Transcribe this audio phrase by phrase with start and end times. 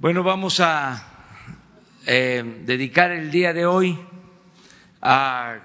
[0.00, 1.08] Bueno, vamos a
[2.06, 3.98] eh, dedicar el día de hoy
[5.02, 5.58] a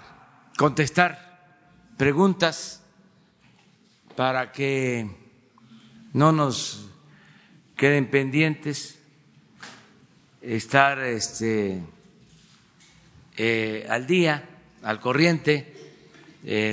[0.57, 1.59] contestar
[1.97, 2.81] preguntas
[4.15, 5.07] para que
[6.13, 6.89] no nos
[7.77, 8.99] queden pendientes,
[10.41, 11.83] estar este,
[13.37, 14.49] eh, al día,
[14.81, 15.75] al corriente,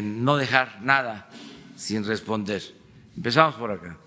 [0.02, 1.28] no dejar nada
[1.76, 2.62] sin responder.
[3.14, 3.99] Empezamos por acá.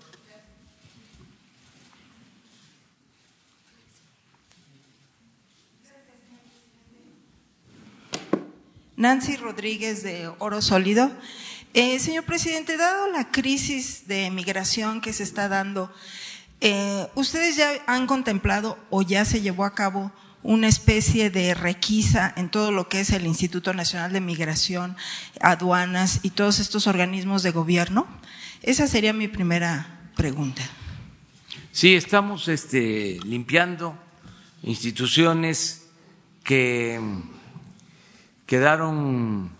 [8.96, 11.10] Nancy Rodríguez de Oro Sólido.
[11.72, 15.92] Eh, señor presidente, dado la crisis de migración que se está dando,
[16.60, 20.12] eh, ¿ustedes ya han contemplado o ya se llevó a cabo
[20.44, 24.96] una especie de requisa en todo lo que es el Instituto Nacional de Migración,
[25.40, 28.06] aduanas y todos estos organismos de gobierno?
[28.62, 30.62] Esa sería mi primera pregunta.
[31.72, 33.98] Sí, estamos este, limpiando
[34.62, 35.86] instituciones
[36.44, 37.00] que
[38.46, 39.50] quedaron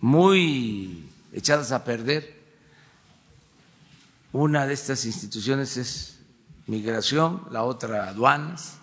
[0.00, 2.40] muy echadas a perder.
[4.32, 6.20] Una de estas instituciones es
[6.66, 8.78] migración, la otra aduanas,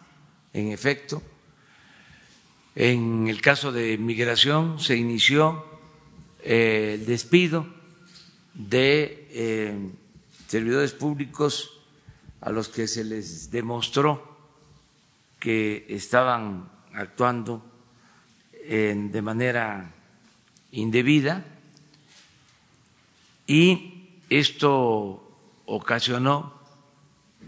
[0.53, 1.21] en efecto.
[2.75, 5.65] En el caso de migración se inició
[6.43, 7.65] eh, el despido
[8.53, 9.91] de eh,
[10.47, 11.81] servidores públicos
[12.41, 14.37] a los que se les demostró
[15.39, 17.63] que estaban actuando
[18.67, 19.93] de manera
[20.71, 21.45] indebida
[23.47, 25.23] y esto
[25.65, 26.53] ocasionó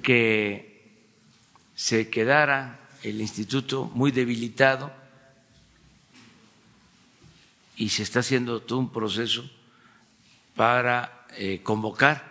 [0.01, 1.03] que
[1.75, 4.91] se quedara el instituto muy debilitado
[7.75, 9.49] y se está haciendo todo un proceso
[10.55, 12.29] para eh, convocar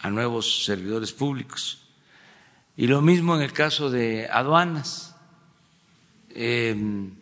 [0.00, 1.82] a nuevos servidores públicos.
[2.76, 5.14] Y lo mismo en el caso de aduanas.
[6.30, 7.12] Em,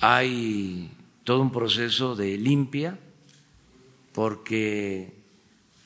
[0.00, 0.90] hay
[1.24, 2.98] todo un proceso de limpia
[4.12, 5.14] porque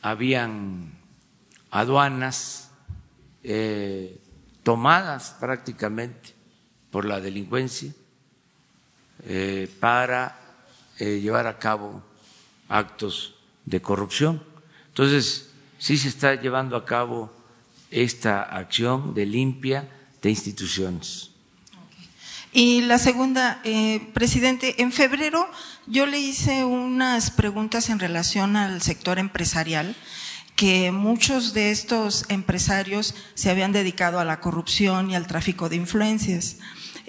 [0.00, 0.92] habían
[1.70, 2.70] aduanas
[3.42, 4.20] eh,
[4.62, 6.32] tomadas prácticamente
[6.90, 7.92] por la delincuencia
[9.26, 10.38] eh, para
[10.98, 12.02] eh, llevar a cabo
[12.68, 14.42] actos de corrupción.
[14.88, 17.32] Entonces, sí se está llevando a cabo
[17.90, 19.88] esta acción de limpia
[20.22, 21.33] de instituciones.
[22.56, 25.50] Y la segunda, eh, presidente, en febrero
[25.88, 29.96] yo le hice unas preguntas en relación al sector empresarial,
[30.54, 35.74] que muchos de estos empresarios se habían dedicado a la corrupción y al tráfico de
[35.74, 36.58] influencias.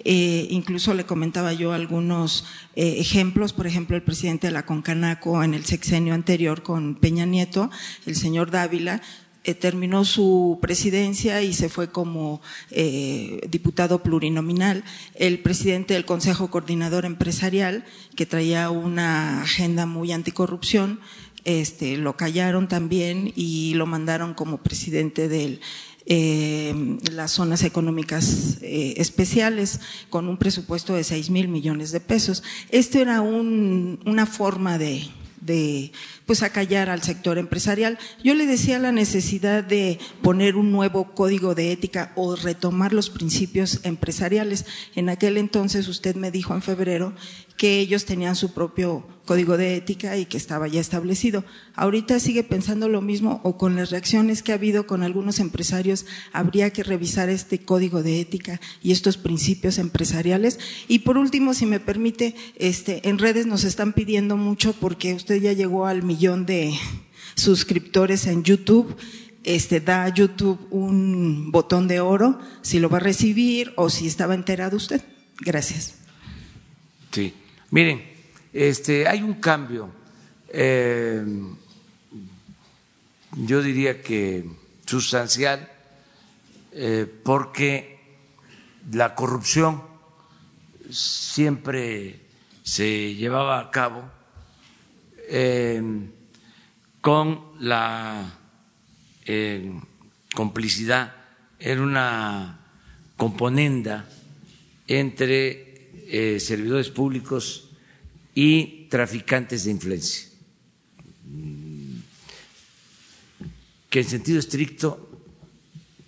[0.03, 2.45] Eh, incluso le comentaba yo algunos
[2.75, 7.27] eh, ejemplos, por ejemplo, el presidente de la Concanaco en el sexenio anterior con Peña
[7.27, 7.69] Nieto,
[8.07, 8.99] el señor Dávila,
[9.45, 12.41] eh, terminó su presidencia y se fue como
[12.71, 14.83] eh, diputado plurinominal.
[15.13, 17.85] El presidente del Consejo Coordinador Empresarial,
[18.15, 20.99] que traía una agenda muy anticorrupción,
[21.43, 25.59] este, lo callaron también y lo mandaron como presidente de
[26.07, 29.79] eh, las zonas económicas especiales
[30.09, 32.41] con un presupuesto de seis mil millones de pesos.
[32.71, 35.07] Esto era una forma de,
[35.41, 35.91] de
[36.25, 37.97] pues acallar al sector empresarial.
[38.23, 43.09] Yo le decía la necesidad de poner un nuevo código de ética o retomar los
[43.09, 44.65] principios empresariales.
[44.95, 47.13] En aquel entonces usted me dijo en febrero
[47.57, 51.43] que ellos tenían su propio código de ética y que estaba ya establecido.
[51.73, 56.05] Ahorita sigue pensando lo mismo o con las reacciones que ha habido con algunos empresarios,
[56.31, 60.59] habría que revisar este código de ética y estos principios empresariales.
[60.87, 65.41] Y por último, si me permite, este, en redes nos están pidiendo mucho porque usted
[65.41, 66.73] ya llegó al millón de
[67.35, 68.95] suscriptores en YouTube
[69.45, 74.07] este, da a YouTube un botón de oro si lo va a recibir o si
[74.07, 75.01] estaba enterado usted.
[75.39, 75.95] Gracias.
[77.11, 77.33] Sí.
[77.71, 78.05] Miren,
[78.53, 79.89] este, hay un cambio,
[80.49, 81.25] eh,
[83.37, 84.45] yo diría que
[84.85, 85.69] sustancial,
[86.71, 87.99] eh, porque
[88.91, 89.81] la corrupción
[90.89, 92.21] siempre
[92.63, 94.03] se llevaba a cabo
[95.27, 95.81] eh,
[97.01, 98.39] con la
[100.35, 101.13] complicidad,
[101.59, 102.59] era una
[103.17, 104.07] componenda
[104.87, 105.64] entre
[106.39, 107.69] servidores públicos
[108.33, 110.27] y traficantes de influencia,
[113.89, 115.09] que en sentido estricto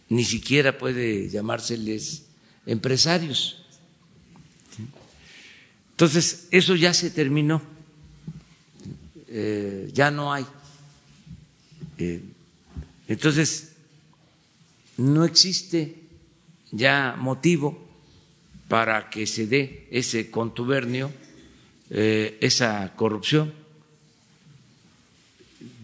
[0.09, 2.25] ni siquiera puede llamárseles
[2.65, 3.63] empresarios.
[5.91, 7.61] Entonces, eso ya se terminó,
[9.27, 10.45] eh, ya no hay.
[11.97, 12.21] Eh,
[13.07, 13.71] entonces,
[14.97, 15.95] no existe
[16.71, 17.86] ya motivo
[18.67, 21.11] para que se dé ese contubernio,
[21.89, 23.53] eh, esa corrupción.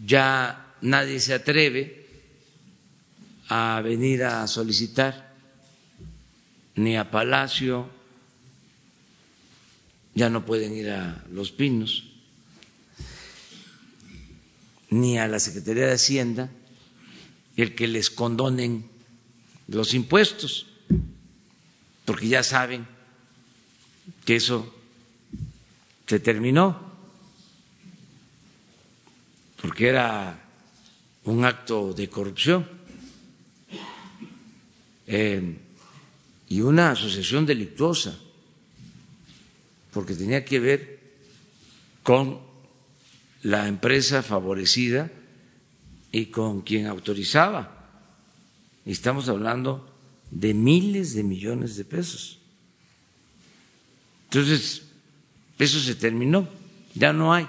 [0.06, 2.06] Ya nadie se atreve
[3.48, 5.34] a venir a solicitar
[6.76, 7.90] ni a Palacio,
[10.16, 12.06] ya no pueden ir a Los Pinos,
[14.90, 16.52] ni a la Secretaría de Hacienda,
[17.56, 18.90] el que les condonen
[19.68, 20.68] los impuestos,
[22.06, 22.86] porque ya saben
[24.26, 24.74] que eso
[26.06, 26.80] se terminó,
[29.62, 30.44] porque era
[31.24, 32.68] un acto de corrupción.
[35.08, 35.58] Eh,
[36.50, 38.18] y una asociación delictuosa,
[39.92, 41.00] porque tenía que ver
[42.04, 42.40] con
[43.42, 45.12] la empresa favorecida
[46.12, 47.90] y con quien autorizaba.
[48.86, 49.93] Estamos hablando
[50.34, 52.40] de miles de millones de pesos.
[54.26, 54.84] Entonces,
[55.60, 56.48] eso se terminó,
[56.96, 57.48] ya no hay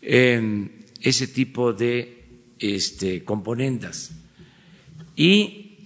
[0.00, 0.70] em,
[1.00, 2.24] ese tipo de
[2.58, 3.24] este.
[5.16, 5.78] Y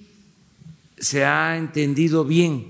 [0.99, 2.67] se ha entendido bien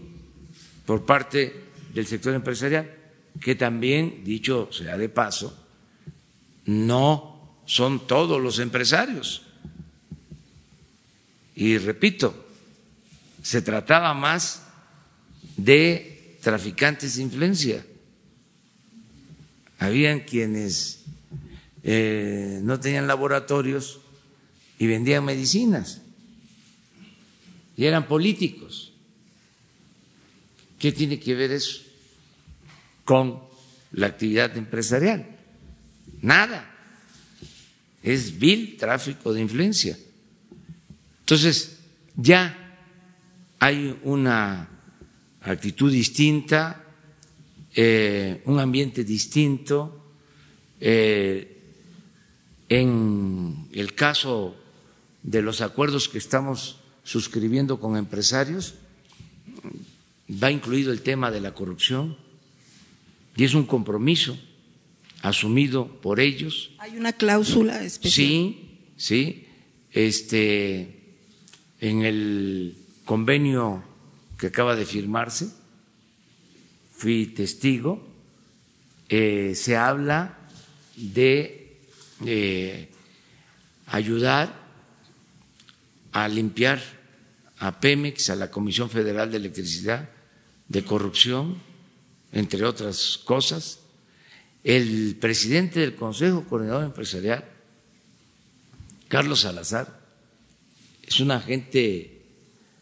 [0.87, 2.97] por parte del sector empresarial
[3.41, 5.57] que también, dicho sea de paso,
[6.67, 9.43] no son todos los empresarios
[11.61, 12.47] y repito,
[13.43, 14.63] se trataba más
[15.57, 17.87] de traficantes de influencia.
[19.79, 21.05] Habían quienes
[21.83, 24.01] eh, no tenían laboratorios
[24.79, 26.03] y vendían medicinas
[27.77, 28.93] y eran políticos.
[30.79, 31.81] ¿Qué tiene que ver eso
[33.05, 33.41] con
[33.93, 35.27] la actividad empresarial?
[36.21, 36.67] Nada.
[38.03, 39.99] Es vil tráfico de influencia.
[41.21, 41.79] Entonces,
[42.17, 42.70] ya
[43.61, 44.69] hay una
[45.43, 46.83] actitud distinta,
[47.75, 50.13] eh, un ambiente distinto.
[50.81, 51.59] Eh,
[52.71, 54.57] en el caso
[55.23, 58.75] de los acuerdos que estamos suscribiendo con empresarios,
[60.31, 62.17] va incluido el tema de la corrupción
[63.37, 64.39] y es un compromiso
[65.21, 66.71] asumido por ellos.
[66.79, 68.27] Hay una cláusula especial.
[68.27, 69.47] Sí, sí.
[69.93, 71.17] Este,
[71.81, 72.80] en el
[73.11, 73.83] convenio
[74.39, 75.51] que acaba de firmarse,
[76.95, 77.99] fui testigo,
[79.11, 80.39] eh, se habla
[80.95, 81.75] de
[82.23, 82.87] eh,
[83.91, 84.55] ayudar
[86.13, 86.79] a limpiar
[87.59, 90.09] a Pemex, a la Comisión Federal de Electricidad,
[90.69, 91.59] de corrupción,
[92.31, 93.81] entre otras cosas.
[94.63, 97.43] El presidente del Consejo Coordinador Empresarial,
[99.09, 99.99] Carlos Salazar,
[101.03, 102.10] es un agente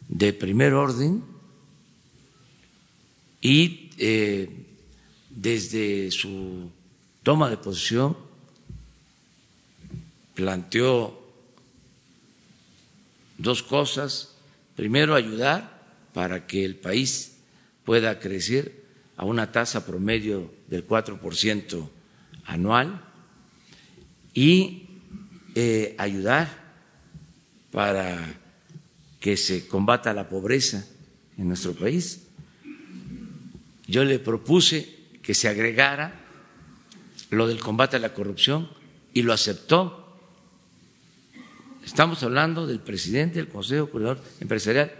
[0.08, 1.22] de primer orden
[3.40, 4.48] y eh,
[5.30, 6.70] desde su
[7.22, 8.16] toma de posición
[10.34, 11.18] planteó
[13.38, 14.34] dos cosas.
[14.76, 15.78] Primero, ayudar
[16.12, 17.38] para que el país
[17.84, 18.84] pueda crecer
[19.16, 21.88] a una tasa promedio del 4%
[22.44, 23.02] anual
[24.32, 24.86] y
[25.54, 26.48] eh, ayudar
[27.70, 28.24] para
[29.20, 30.86] que se combata la pobreza
[31.36, 32.26] en nuestro país.
[33.86, 36.20] Yo le propuse que se agregara
[37.30, 38.68] lo del combate a la corrupción
[39.14, 40.20] y lo aceptó.
[41.84, 44.92] Estamos hablando del presidente del Consejo Coordinador Empresarial,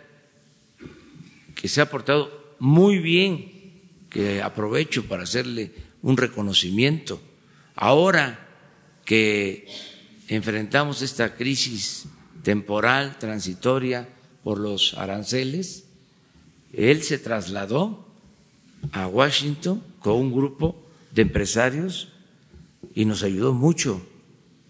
[1.55, 3.53] que se ha portado muy bien,
[4.09, 5.73] que aprovecho para hacerle
[6.03, 7.21] un reconocimiento.
[7.75, 8.49] Ahora
[9.05, 9.67] que
[10.29, 12.07] enfrentamos esta crisis
[12.49, 14.09] temporal, transitoria
[14.43, 15.85] por los aranceles,
[16.73, 18.09] él se trasladó
[18.93, 22.09] a Washington con un grupo de empresarios
[22.95, 24.01] y nos ayudó mucho.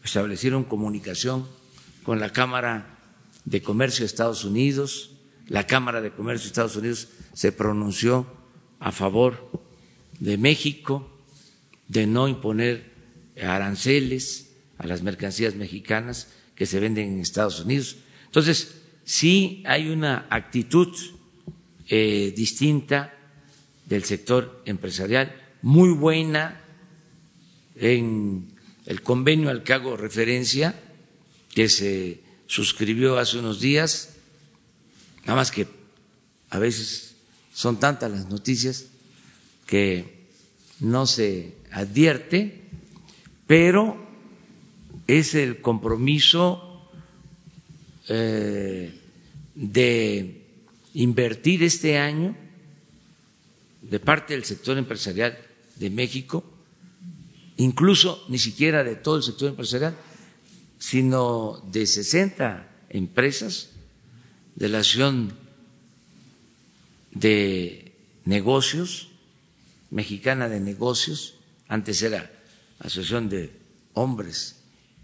[0.02, 1.46] Establecieron comunicación
[2.02, 2.98] con la Cámara
[3.44, 5.12] de Comercio de Estados Unidos.
[5.46, 8.26] La Cámara de Comercio de Estados Unidos se pronunció
[8.80, 9.52] a favor
[10.18, 11.08] de México,
[11.86, 12.92] de no imponer
[13.40, 16.26] aranceles a las mercancías mexicanas
[16.58, 17.98] que se venden en Estados Unidos.
[18.26, 18.74] Entonces,
[19.04, 20.88] sí hay una actitud
[21.86, 23.14] eh, distinta
[23.86, 26.60] del sector empresarial, muy buena
[27.76, 28.48] en
[28.86, 30.74] el convenio al que hago referencia,
[31.54, 34.16] que se suscribió hace unos días,
[35.20, 35.68] nada más que
[36.50, 37.14] a veces
[37.54, 38.86] son tantas las noticias
[39.64, 40.26] que
[40.80, 42.64] no se advierte,
[43.46, 44.07] pero
[45.08, 46.86] es el compromiso
[48.08, 48.94] eh,
[49.54, 50.46] de
[50.94, 52.36] invertir este año
[53.82, 55.38] de parte del sector empresarial
[55.76, 56.44] de México,
[57.56, 59.96] incluso ni siquiera de todo el sector empresarial,
[60.78, 63.70] sino de 60 empresas
[64.56, 65.32] de la Asociación
[67.12, 67.94] de
[68.26, 69.08] Negocios,
[69.90, 71.36] Mexicana de Negocios,
[71.66, 72.30] antes era
[72.78, 73.52] Asociación de
[73.94, 74.57] Hombres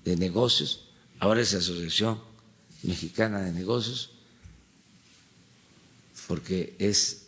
[0.05, 2.21] de Negocios, ahora es Asociación
[2.83, 4.11] Mexicana de Negocios,
[6.27, 7.27] porque es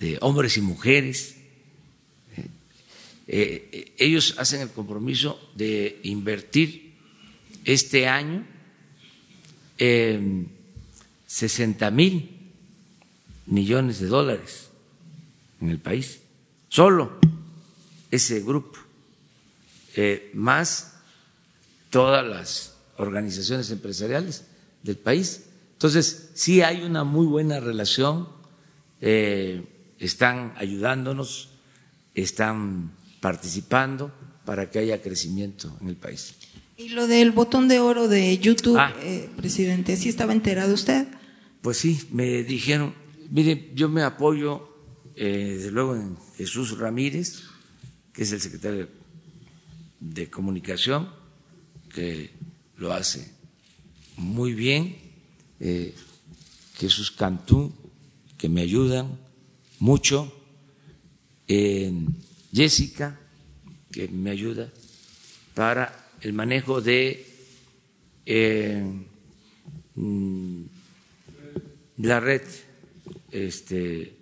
[0.00, 1.36] de hombres y mujeres.
[2.36, 6.94] Eh, eh, ellos hacen el compromiso de invertir
[7.64, 8.46] este año
[11.26, 12.30] 60 mil
[13.46, 14.70] millones de dólares
[15.60, 16.20] en el país,
[16.68, 17.18] solo
[18.10, 18.78] ese grupo,
[19.94, 20.95] eh, más
[21.90, 24.46] todas las organizaciones empresariales
[24.82, 25.46] del país.
[25.72, 28.28] Entonces, sí hay una muy buena relación,
[29.00, 31.50] eh, están ayudándonos,
[32.14, 34.12] están participando
[34.44, 36.34] para que haya crecimiento en el país.
[36.78, 38.94] Y lo del botón de oro de YouTube, ah.
[39.00, 41.08] eh, presidente, ¿sí estaba enterado usted?
[41.62, 42.94] Pues sí, me dijeron,
[43.30, 44.68] mire, yo me apoyo
[45.14, 47.44] eh, desde luego en Jesús Ramírez,
[48.12, 48.88] que es el secretario
[50.00, 51.08] de Comunicación,
[51.96, 52.28] que
[52.76, 53.26] lo hace
[54.18, 54.96] muy bien,
[55.60, 55.94] eh,
[56.74, 57.72] Jesús Cantú,
[58.36, 59.18] que me ayudan
[59.78, 60.30] mucho,
[62.52, 63.18] Jessica,
[63.90, 64.70] que me ayuda
[65.54, 67.24] para el manejo de
[68.26, 68.84] eh,
[69.94, 70.62] mm,
[71.98, 72.42] la red,
[73.30, 74.16] este,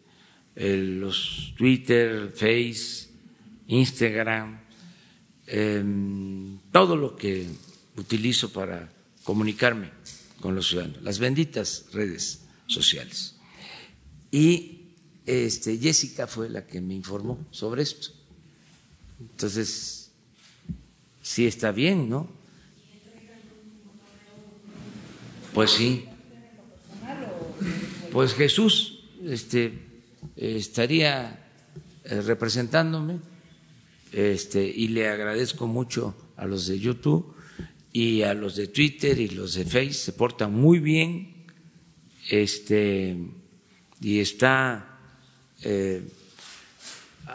[0.55, 3.09] los Twitter, Face,
[3.67, 4.61] Instagram,
[5.49, 7.47] em, todo lo que
[7.97, 8.91] utilizo para
[9.23, 9.93] comunicarme
[10.41, 13.37] con los ciudadanos, las benditas redes sociales.
[14.33, 14.89] Y
[15.25, 18.09] este, Jessica fue la que me informó sobre esto.
[19.21, 20.11] Entonces,
[21.23, 22.29] sí está bien, ¿no?
[25.55, 26.07] Pues sí.
[28.11, 29.79] Pues Jesús este,
[30.35, 31.53] estaría
[32.03, 33.21] eh, representándome
[34.11, 37.35] este, y le agradezco mucho a los de YouTube
[37.93, 41.47] y a los de Twitter y los de Face, se portan muy bien
[42.29, 43.17] este,
[44.01, 44.99] y está
[45.63, 46.03] eh,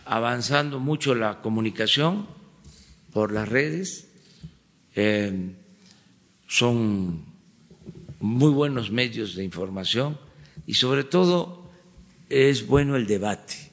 [0.06, 2.28] avanzando mucho la comunicación
[3.14, 4.08] por las redes.
[4.96, 5.56] Eh,
[6.48, 7.24] son
[8.20, 10.18] muy buenos medios de información
[10.68, 11.70] y sobre todo
[12.28, 13.72] es bueno el debate.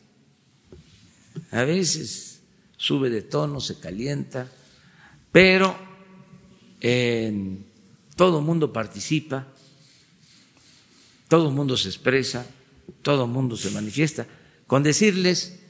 [1.51, 2.43] A veces
[2.77, 4.51] sube de tono, se calienta,
[5.37, 5.77] pero
[8.17, 9.47] todo el mundo participa,
[11.29, 12.47] todo el mundo se expresa,
[13.03, 14.27] todo el mundo se manifiesta,
[14.67, 15.61] con decirles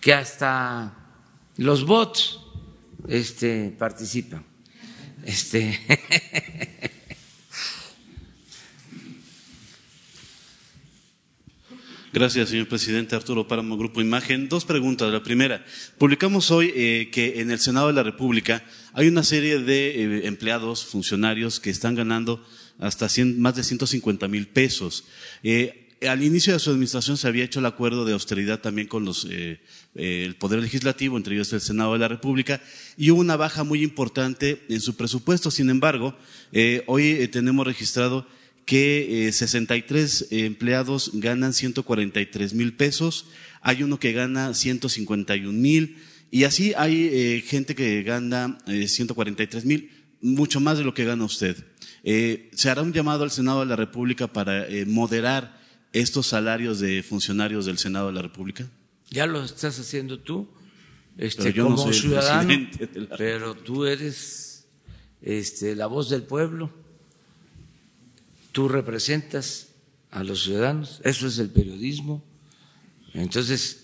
[0.00, 0.94] que hasta
[1.56, 2.38] los bots
[3.08, 4.44] este, participan.
[5.24, 5.80] Este.
[12.14, 13.16] Gracias, señor presidente.
[13.16, 14.48] Arturo Páramo, Grupo Imagen.
[14.48, 15.12] Dos preguntas.
[15.12, 15.64] La primera,
[15.98, 18.62] publicamos hoy eh, que en el Senado de la República
[18.94, 22.44] hay una serie de eh, empleados, funcionarios que están ganando
[22.78, 25.04] hasta más de 150 mil pesos.
[25.42, 29.04] Eh, al inicio de su administración se había hecho el acuerdo de austeridad también con
[29.04, 29.58] los, eh,
[29.96, 32.62] el Poder Legislativo, entre ellos el Senado de la República,
[32.96, 35.50] y hubo una baja muy importante en su presupuesto.
[35.50, 36.16] Sin embargo,
[36.86, 38.26] hoy tenemos registrado
[38.64, 43.26] que 63 empleados ganan 143 mil pesos,
[43.60, 45.96] hay uno que gana 151 mil,
[46.34, 49.88] y así hay gente que gana 143 mil,
[50.20, 51.64] mucho más de lo que gana usted.
[52.02, 55.62] ¿Se hará un llamado al Senado de la República para moderar
[55.92, 58.68] estos salarios de funcionarios del Senado de la República?
[59.10, 60.48] Ya lo estás haciendo tú,
[61.18, 62.68] este, como ciudadano,
[63.16, 64.66] pero tú eres
[65.22, 66.72] este, la voz del pueblo,
[68.50, 69.68] tú representas
[70.10, 72.24] a los ciudadanos, eso es el periodismo.
[73.12, 73.83] Entonces,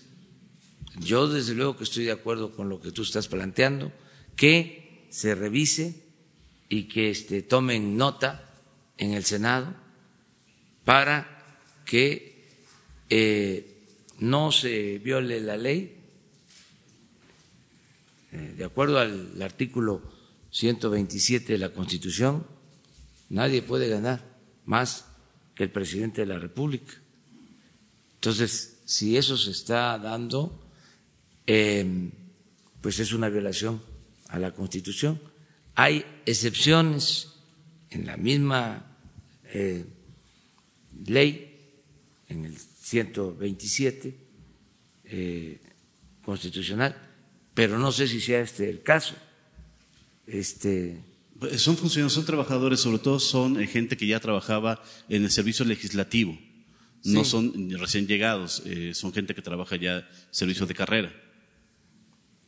[1.01, 3.91] yo desde luego que estoy de acuerdo con lo que tú estás planteando,
[4.35, 6.01] que se revise
[6.69, 8.49] y que este, tomen nota
[8.97, 9.73] en el Senado
[10.85, 11.43] para
[11.85, 12.47] que
[13.09, 13.85] eh,
[14.19, 15.97] no se viole la ley,
[18.31, 20.01] eh, de acuerdo al artículo
[20.51, 22.45] 127 de la Constitución,
[23.29, 24.23] nadie puede ganar
[24.65, 25.05] más
[25.55, 26.93] que el presidente de la República.
[28.15, 30.60] Entonces, si eso se está dando,
[31.45, 32.11] em,
[32.81, 33.81] pues es una violación
[34.29, 35.21] a la Constitución.
[35.75, 37.29] Hay excepciones
[37.89, 38.97] en la misma
[39.45, 39.85] eh,
[41.05, 41.47] ley,
[42.27, 44.15] en el 127
[45.05, 45.59] eh,
[46.23, 46.95] constitucional,
[47.53, 49.15] pero no sé si sea este el caso.
[50.25, 51.01] Este,
[51.57, 55.65] son funcionarios, son trabajadores, sobre todo son eh, gente que ya trabajaba en el servicio
[55.65, 56.37] legislativo.
[57.03, 61.11] No son recién llegados, eh, son gente que trabaja ya servicios de carrera.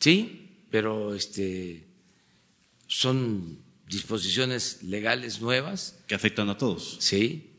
[0.03, 1.87] Sí, pero este
[2.87, 6.97] son disposiciones legales nuevas que afectan a todos.
[6.99, 7.53] Sí,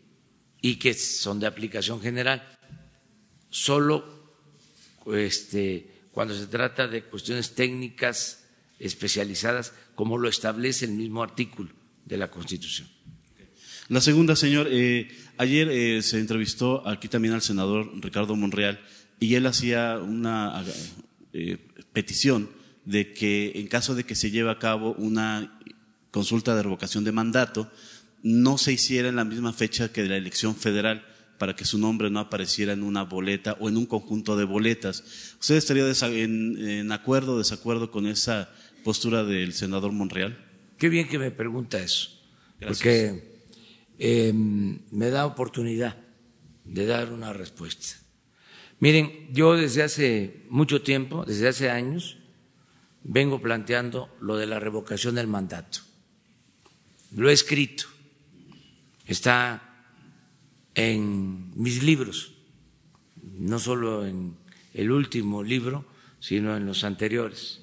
[0.61, 2.47] y que son de aplicación general.
[3.49, 4.05] Solo
[5.07, 8.45] este, cuando se trata de cuestiones técnicas
[8.79, 11.71] especializadas, como lo establece el mismo artículo
[12.05, 12.91] de la Constitución.
[13.89, 15.09] La segunda, señor, eh,
[15.39, 18.85] ayer eh, se entrevistó aquí también al senador Ricardo Monreal
[19.19, 20.63] y él hacía una
[21.35, 21.59] eh,
[21.93, 22.49] petición
[22.85, 25.59] de que en caso de que se lleve a cabo una
[26.13, 27.69] consulta de revocación de mandato,
[28.23, 31.05] no se hiciera en la misma fecha que la elección federal
[31.39, 35.35] para que su nombre no apareciera en una boleta o en un conjunto de boletas.
[35.41, 38.49] ¿Usted estaría en, acuerdo o desacuerdo con esa
[38.85, 40.39] postura del senador Monreal?
[40.79, 42.11] Qué bien que me pregunta eso,
[42.61, 43.43] porque
[43.99, 45.97] em, me da oportunidad
[46.65, 48.04] de dar una respuesta.
[48.81, 52.19] Miren, yo desde hace mucho tiempo, desde hace años,
[53.05, 55.81] vengo planteando lo de la revocación del mandato.
[57.15, 57.85] Lo he escrito,
[59.07, 59.63] está
[60.75, 62.33] en mis libros,
[63.23, 64.37] no solo en
[64.73, 65.85] el último libro,
[66.19, 67.61] sino en los anteriores,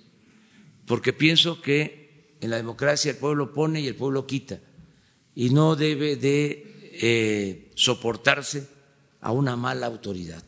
[0.86, 4.60] porque pienso que en la democracia el pueblo pone y el pueblo quita,
[5.36, 8.68] y no debe de eh, soportarse
[9.22, 10.44] a una mala autoridad.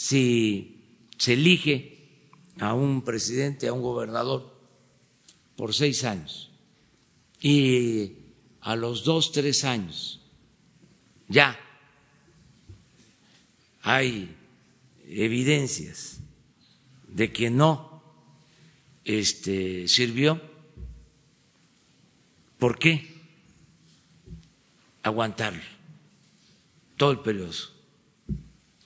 [0.00, 0.80] Si
[1.18, 2.08] se elige
[2.58, 4.50] a un presidente, a un gobernador,
[5.56, 6.50] por seis años,
[7.38, 8.14] y
[8.62, 10.22] a los dos, tres años
[11.28, 11.60] ya
[13.82, 14.34] hay
[15.06, 16.20] evidencias
[17.06, 18.02] de que no
[19.04, 20.40] este, sirvió,
[22.58, 23.06] ¿por qué
[25.02, 25.60] aguantarlo
[26.96, 27.52] todo el periodo?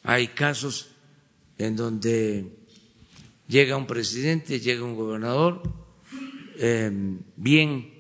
[0.03, 0.94] Hay casos
[1.59, 2.57] en donde
[3.49, 5.63] llega un presidente, llega un gobernador
[6.57, 7.93] em, bien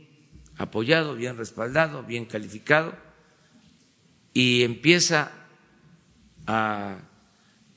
[0.56, 2.94] apoyado, bien respaldado, bien calificado,
[4.32, 5.32] y empieza
[6.46, 6.98] a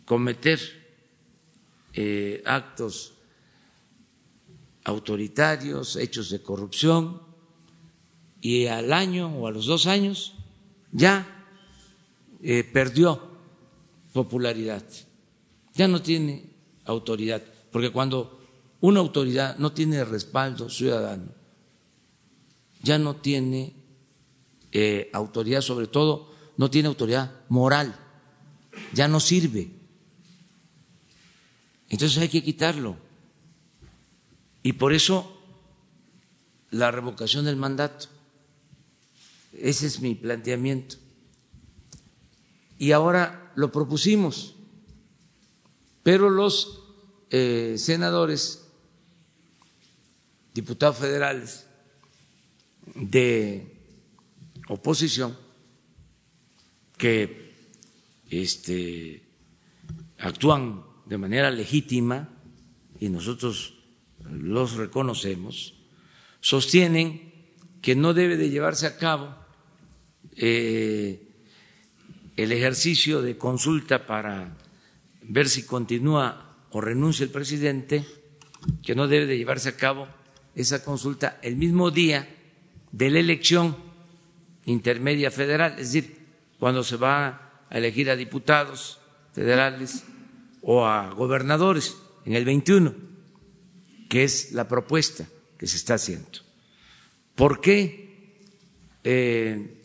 [0.05, 0.59] cometer
[1.93, 3.13] eh, actos
[4.83, 7.21] autoritarios, hechos de corrupción,
[8.39, 10.35] y al año o a los dos años
[10.91, 11.45] ya
[12.41, 13.21] eh, perdió
[14.13, 14.83] popularidad,
[15.77, 16.49] ya no tiene
[16.85, 18.41] autoridad, porque cuando
[18.81, 21.31] una autoridad no tiene respaldo ciudadano,
[22.83, 23.73] ya no tiene
[24.71, 27.95] eh, autoridad sobre todo no tiene autoridad moral,
[28.93, 29.71] ya no sirve.
[31.89, 32.97] Entonces hay que quitarlo.
[34.63, 35.37] Y por eso
[36.71, 38.07] la revocación del mandato.
[39.53, 40.97] Ese es mi planteamiento.
[42.77, 44.55] Y ahora lo propusimos,
[46.07, 46.85] pero los
[47.31, 48.65] eh, senadores,
[50.53, 51.67] diputados federales
[52.95, 53.75] de
[54.69, 55.37] oposición,
[56.97, 57.53] que
[58.29, 59.21] este,
[60.17, 62.29] actúan de manera legítima
[63.01, 63.73] y nosotros
[64.31, 65.73] los reconocemos,
[66.39, 69.35] sostienen que no debe de llevarse a cabo
[70.37, 71.35] eh,
[72.37, 74.55] el ejercicio de consulta para
[75.27, 78.05] ver si continúa o renuncia el presidente,
[78.83, 80.07] que no debe de llevarse a cabo
[80.55, 82.27] esa consulta el mismo día
[82.91, 83.77] de la elección
[84.65, 86.17] intermedia federal, es decir,
[86.59, 88.99] cuando se va a elegir a diputados
[89.33, 90.03] federales
[90.61, 92.93] o a gobernadores en el 21,
[94.09, 96.39] que es la propuesta que se está haciendo.
[97.35, 98.41] ¿Por qué
[99.03, 99.77] eh,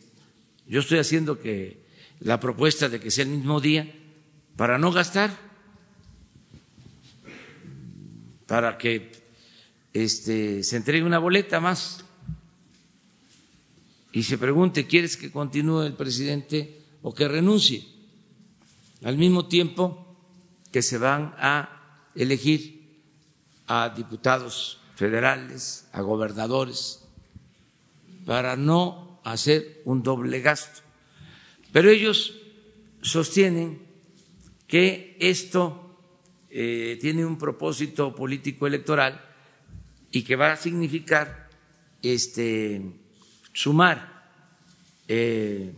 [0.67, 1.83] yo estoy haciendo que
[2.21, 3.93] la propuesta de que sea el mismo día
[4.57, 5.37] para no gastar,
[8.47, 9.13] para que
[9.93, 12.05] este, se entregue una boleta más
[14.13, 17.87] y se pregunte, ¿quieres que continúe el presidente o que renuncie?
[19.05, 20.17] Al mismo tiempo
[20.71, 23.01] que se van a elegir
[23.67, 27.05] a diputados federales, a gobernadores,
[28.27, 30.83] para no hacer un doble gasto.
[31.73, 32.35] Pero ellos
[33.01, 33.92] sostienen
[34.73, 35.99] que esto
[36.49, 39.23] eh, tiene un propósito político electoral
[40.11, 41.51] y que va a significar
[42.01, 42.81] este
[43.53, 44.33] sumar
[45.09, 45.75] eh,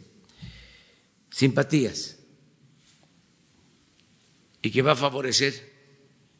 [1.28, 2.20] simpatías
[4.62, 5.72] y que va a favorecer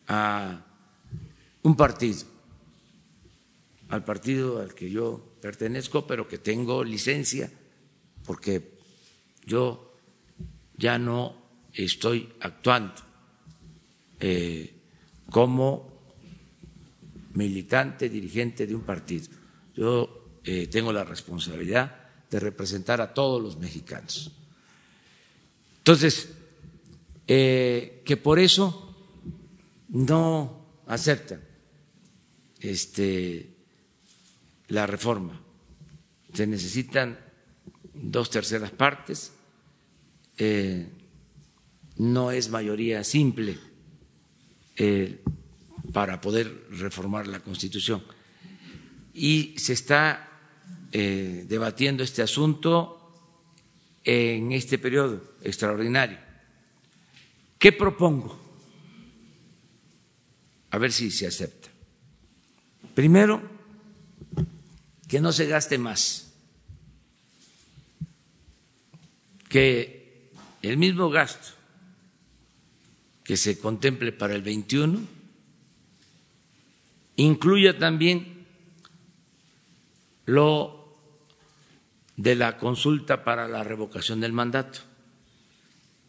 [0.07, 0.65] a
[1.65, 2.23] un partido,
[3.89, 7.51] al partido al que yo pertenezco, pero que tengo licencia,
[8.25, 8.79] porque
[9.45, 9.93] yo
[10.77, 11.44] ya no
[11.75, 12.95] estoy actuando
[14.21, 14.73] eh,
[15.31, 15.95] como
[17.35, 19.29] militante, dirigente de un partido.
[19.75, 24.31] Yo eh, tengo la responsabilidad de representar a todos los mexicanos.
[25.79, 26.31] Entonces,
[27.27, 28.97] eh, que por eso
[29.89, 31.41] no aceptan
[32.61, 33.51] este,
[34.69, 35.41] la reforma.
[36.33, 37.19] Se necesitan
[37.95, 39.33] dos terceras partes,
[41.97, 43.59] no es mayoría simple
[44.77, 45.23] eh,
[45.93, 48.03] para poder reformar la Constitución.
[49.13, 50.29] Y se está
[50.93, 53.01] eh, debatiendo este asunto
[54.03, 56.19] en este periodo extraordinario.
[57.59, 58.41] ¿Qué propongo?
[60.71, 61.69] A ver si se acepta.
[62.95, 63.43] Primero,
[65.09, 66.33] que no se gaste más,
[69.49, 71.64] que el mismo gasto
[73.25, 75.01] que se contemple para el 21
[77.17, 78.47] incluya también
[80.27, 80.97] lo
[82.17, 84.81] de la consulta para la revocación del mandato.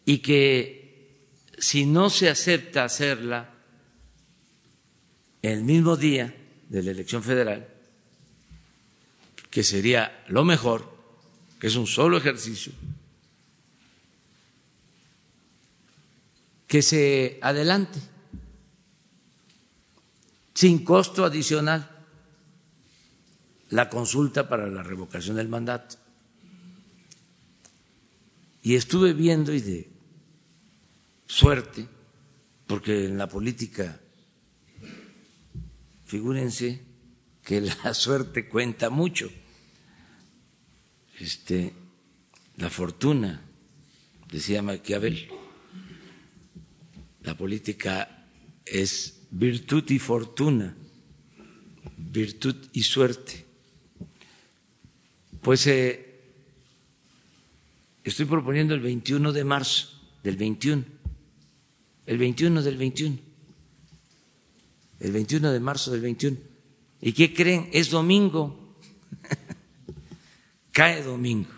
[0.05, 1.25] Y que
[1.57, 3.53] si no se acepta hacerla
[5.41, 6.35] el mismo día
[6.69, 7.67] de la elección federal,
[9.49, 10.93] que sería lo mejor,
[11.59, 12.73] que es un solo ejercicio,
[16.67, 17.99] que se adelante
[20.55, 21.91] sin costo adicional
[23.69, 25.97] la consulta para la revocación del mandato.
[28.63, 29.89] Y estuve viendo y de
[31.27, 31.87] suerte,
[32.65, 33.99] porque en la política,
[36.05, 36.81] figúrense
[37.43, 39.29] que la suerte cuenta mucho,
[41.19, 41.73] este,
[42.55, 43.41] la fortuna,
[44.31, 45.29] decía Maquiavel,
[47.25, 48.27] la política
[48.63, 50.75] es virtud y fortuna,
[51.97, 53.45] virtud y suerte.
[55.41, 56.21] Pues eh,
[58.03, 59.89] estoy proponiendo el 21 de marzo
[60.23, 60.85] del 21,
[62.05, 63.17] el 21 del 21,
[64.99, 66.37] el 21 de marzo del 21.
[67.01, 67.69] ¿Y qué creen?
[67.73, 68.77] Es domingo,
[70.71, 71.49] cae domingo.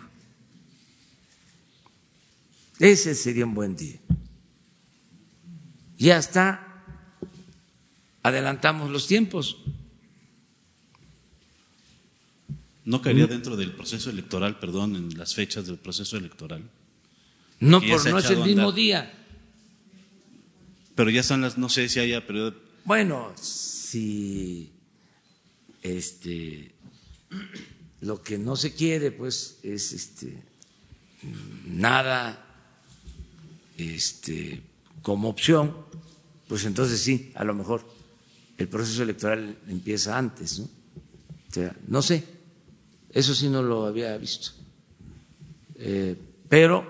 [2.78, 3.98] Ese sería un buen día.
[5.98, 6.84] Ya está,
[8.22, 9.58] adelantamos los tiempos.
[12.84, 16.62] ¿No caería dentro del proceso electoral, perdón, en las fechas del proceso electoral?
[17.60, 19.12] No, por no es el mismo día.
[20.94, 22.54] Pero ya están las, no sé si haya periodo.
[22.84, 24.70] Bueno, si
[25.82, 26.72] este
[28.00, 30.42] lo que no se quiere, pues, es este
[31.66, 32.44] nada
[33.76, 34.62] este
[35.02, 35.74] como opción,
[36.48, 37.86] pues entonces sí, a lo mejor
[38.56, 40.64] el proceso electoral empieza antes, ¿no?
[40.64, 42.38] O sea, no sé
[43.10, 44.50] eso sí no lo había visto.
[45.76, 46.16] Eh,
[46.48, 46.86] pero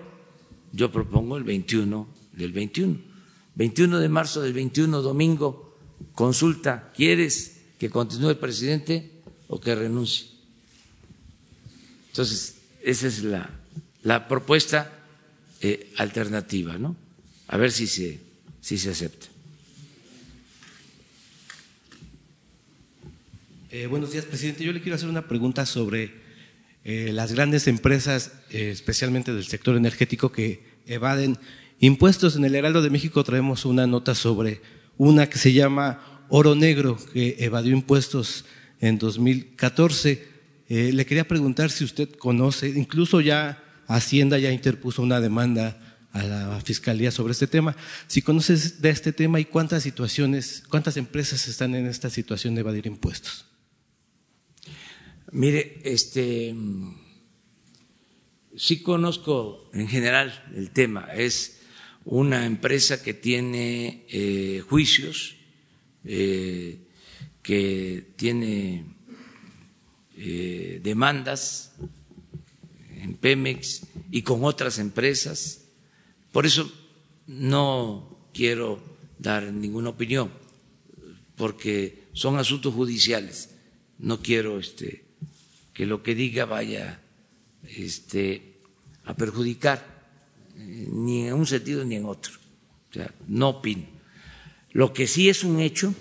[0.72, 2.98] yo propongo el 21 del 21.
[3.54, 5.76] 21 de marzo del 21, domingo,
[6.14, 10.28] consulta, ¿quieres que continúe el presidente o que renuncie?
[12.08, 13.50] Entonces, esa es la,
[14.02, 14.92] la propuesta
[15.60, 16.94] eh, alternativa, ¿no?
[17.48, 18.20] A ver si se,
[18.60, 19.26] si se acepta.
[23.70, 24.64] Eh, buenos días, presidente.
[24.64, 26.12] Yo le quiero hacer una pregunta sobre
[26.84, 31.38] eh, las grandes empresas, eh, especialmente del sector energético, que evaden
[31.80, 32.36] impuestos.
[32.36, 34.60] En el Heraldo de México traemos una nota sobre
[34.98, 38.44] una que se llama Oro Negro, que evadió impuestos
[38.80, 40.28] en 2014.
[40.68, 46.60] le quería preguntar si usted conoce, incluso ya Hacienda ya interpuso una demanda a la
[46.60, 47.76] Fiscalía sobre este tema.
[48.06, 52.60] Si conoces de este tema y cuántas situaciones, cuántas empresas están en esta situación de
[52.60, 53.46] evadir impuestos.
[55.30, 56.54] Mire, este
[58.56, 61.08] sí conozco en general el tema.
[61.14, 61.60] Es
[62.04, 65.36] una empresa que tiene eh, juicios,
[66.04, 66.78] eh,
[67.42, 68.84] que tiene
[70.16, 71.74] eh, demandas
[72.96, 75.67] en Pemex y con otras empresas.
[76.38, 76.70] Por eso
[77.26, 78.80] no quiero
[79.18, 80.30] dar ninguna opinión,
[81.34, 83.56] porque son asuntos judiciales.
[83.98, 85.04] No quiero este,
[85.74, 87.02] que lo que diga vaya
[87.64, 88.60] este,
[89.04, 89.84] a perjudicar
[90.54, 92.34] ni en un sentido ni en otro.
[92.88, 93.88] O sea, no opino.
[94.70, 95.92] Lo que sí es un hecho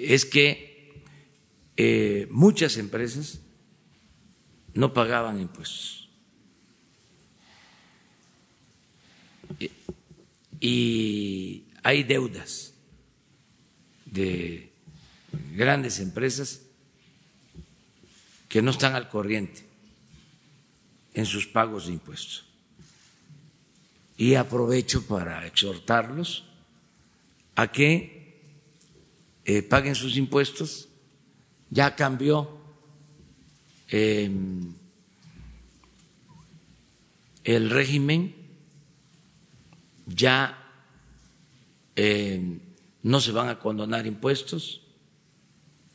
[0.00, 1.04] es que
[1.76, 3.38] eh, muchas empresas
[4.72, 5.95] no pagaban impuestos.
[10.60, 12.72] Y hay deudas
[14.04, 14.70] de
[15.54, 16.62] grandes empresas
[18.48, 19.66] que no están al corriente
[21.14, 22.44] en sus pagos de impuestos.
[24.16, 26.44] Y aprovecho para exhortarlos
[27.54, 28.16] a que
[29.44, 30.88] eh, paguen sus impuestos.
[31.70, 32.58] Ya cambió
[33.88, 34.74] em,
[37.44, 38.34] el régimen,
[40.06, 40.56] ya
[41.96, 42.60] em,
[43.02, 44.82] no se van a condonar impuestos.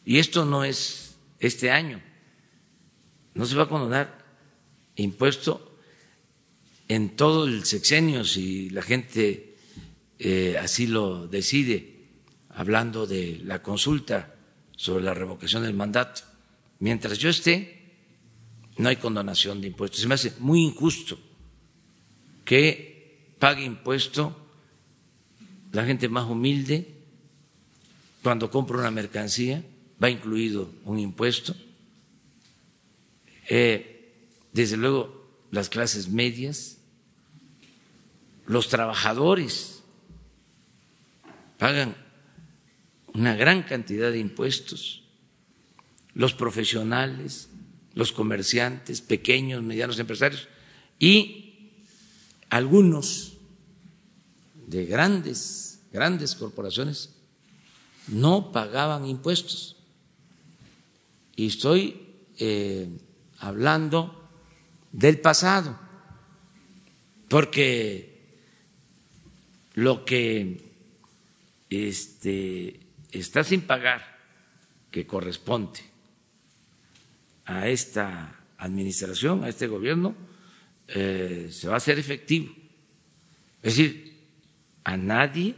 [0.06, 2.02] Y esto no es este año.
[3.34, 4.26] No se va a condonar
[4.96, 5.78] impuesto
[6.88, 9.56] en todo el sexenio si la gente
[10.20, 12.10] eh, así lo decide,
[12.50, 14.36] hablando de la consulta
[14.76, 16.22] sobre la revocación del mandato.
[16.80, 17.82] Mientras yo esté,
[18.78, 20.02] no hay condonación de impuestos.
[20.02, 21.18] Se me hace muy injusto
[22.44, 22.91] que
[23.42, 24.38] pague impuesto
[25.72, 26.94] la gente más humilde
[28.22, 29.64] cuando compra una mercancía,
[30.02, 31.56] va incluido un impuesto.
[33.50, 34.14] Eh,
[34.54, 36.78] desde luego, las clases medias,
[38.46, 39.82] los trabajadores
[41.58, 41.96] pagan
[43.12, 45.02] una gran cantidad de impuestos,
[46.14, 47.50] los profesionales,
[47.96, 50.48] los comerciantes, pequeños, medianos empresarios
[51.00, 51.41] y
[52.52, 53.38] algunos
[54.68, 57.16] de grandes, grandes corporaciones
[58.08, 59.78] no pagaban impuestos.
[61.38, 62.02] Y estoy
[62.38, 62.90] eh,
[63.40, 64.30] hablando
[64.92, 65.80] del pasado,
[67.30, 68.22] porque
[69.76, 70.74] lo que
[71.70, 74.20] este, está sin pagar,
[74.92, 75.80] que corresponde
[77.46, 80.16] a esta administración, a este gobierno,
[80.94, 82.54] eh, se va a hacer efectivo.
[83.64, 84.20] Es decir,
[84.84, 85.56] a nadie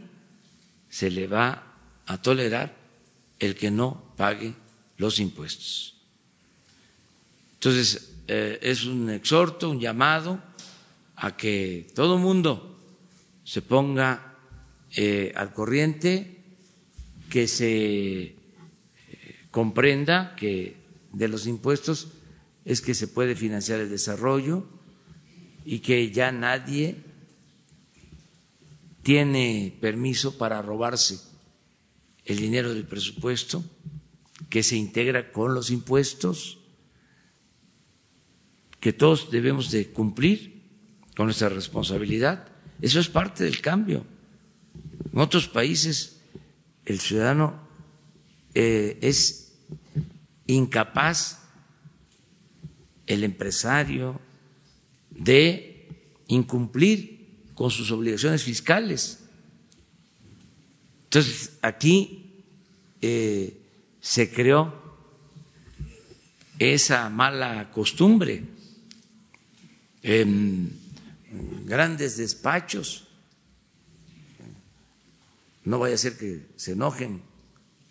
[0.88, 1.74] se le va
[2.06, 2.74] a tolerar
[3.40, 4.54] el que no pague
[4.96, 5.96] los impuestos.
[7.54, 10.40] Entonces, eh, es un exhorto, un llamado
[11.16, 12.78] a que todo mundo
[13.42, 14.36] se ponga
[14.94, 16.42] eh, al corriente,
[17.28, 18.36] que se
[19.50, 20.76] comprenda que
[21.12, 22.08] de los impuestos
[22.64, 24.66] es que se puede financiar el desarrollo
[25.64, 26.96] y que ya nadie
[29.02, 31.18] tiene permiso para robarse
[32.24, 33.64] el dinero del presupuesto
[34.48, 36.58] que se integra con los impuestos
[38.80, 40.62] que todos debemos de cumplir
[41.16, 42.48] con nuestra responsabilidad.
[42.82, 44.04] Eso es parte del cambio.
[45.12, 46.20] En otros países
[46.84, 47.66] el ciudadano
[48.54, 49.54] eh, es
[50.46, 51.40] incapaz,
[53.06, 54.20] el empresario,
[55.14, 55.88] de
[56.28, 59.20] incumplir con sus obligaciones fiscales.
[61.04, 62.42] Entonces, aquí
[63.00, 63.60] eh,
[64.00, 64.82] se creó
[66.58, 68.54] esa mala costumbre
[71.64, 73.04] grandes despachos.
[75.64, 77.22] No vaya a ser que se enojen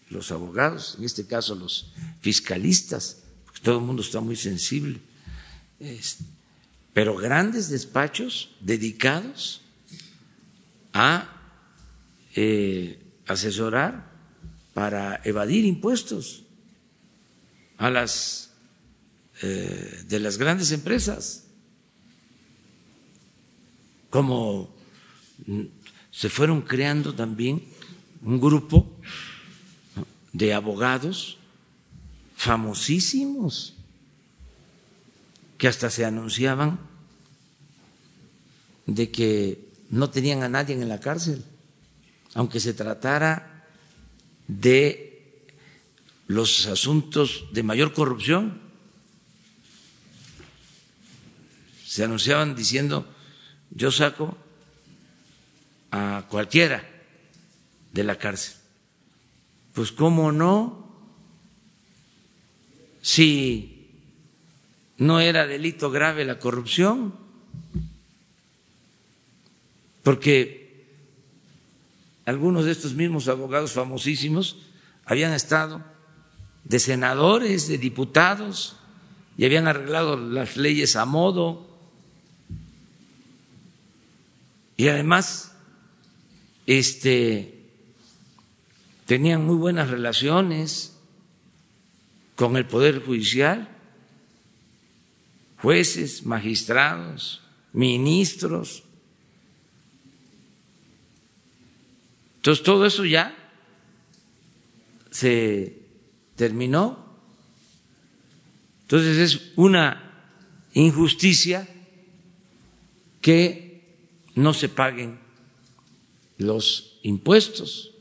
[0.10, 5.00] los abogados, en este caso los fiscalistas, porque todo el mundo está muy sensible.
[6.94, 9.62] Pero grandes despachos dedicados
[10.94, 11.28] a
[12.36, 14.12] eh, asesorar
[14.74, 16.44] para evadir impuestos
[17.78, 18.52] a las
[19.42, 21.44] eh, de las grandes empresas
[24.10, 24.70] como
[26.12, 27.64] se fueron creando también
[28.22, 28.88] un grupo
[30.32, 31.40] de abogados
[32.36, 33.74] famosísimos
[35.64, 36.78] que hasta se anunciaban
[38.86, 41.42] de que no tenían a nadie en la cárcel,
[42.34, 43.66] aunque se tratara
[44.46, 45.48] de
[46.28, 48.60] los asuntos de mayor corrupción.
[51.88, 53.08] Se anunciaban diciendo
[53.72, 54.38] yo saco
[55.92, 56.84] a cualquiera
[57.94, 58.58] de la cárcel.
[59.72, 60.94] Pues cómo no,
[63.02, 63.73] si
[65.04, 67.14] no era delito grave la corrupción,
[70.02, 70.86] porque
[72.26, 74.58] algunos de estos mismos abogados famosísimos
[75.06, 75.84] habían estado
[76.64, 78.78] de senadores, de diputados,
[79.38, 81.68] y habían arreglado las leyes a modo.
[84.78, 85.54] Y además,
[86.66, 87.66] este,
[89.06, 90.98] tenían muy buenas relaciones
[92.36, 93.73] con el Poder Judicial,
[95.64, 98.84] jueces, magistrados, ministros.
[102.36, 103.34] Entonces todo eso ya
[105.10, 105.80] se
[106.36, 107.00] terminó.
[108.82, 110.28] Entonces es una
[110.74, 111.66] injusticia
[113.22, 113.86] que
[114.36, 115.18] no se paguen
[116.38, 117.92] los impuestos.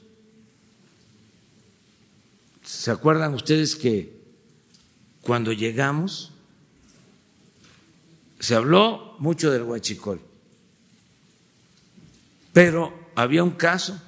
[2.65, 4.21] ¿Se acuerdan ustedes que
[5.21, 6.32] cuando llegamos
[8.43, 10.21] se habló mucho del huachicol,
[12.53, 14.03] pero había un caso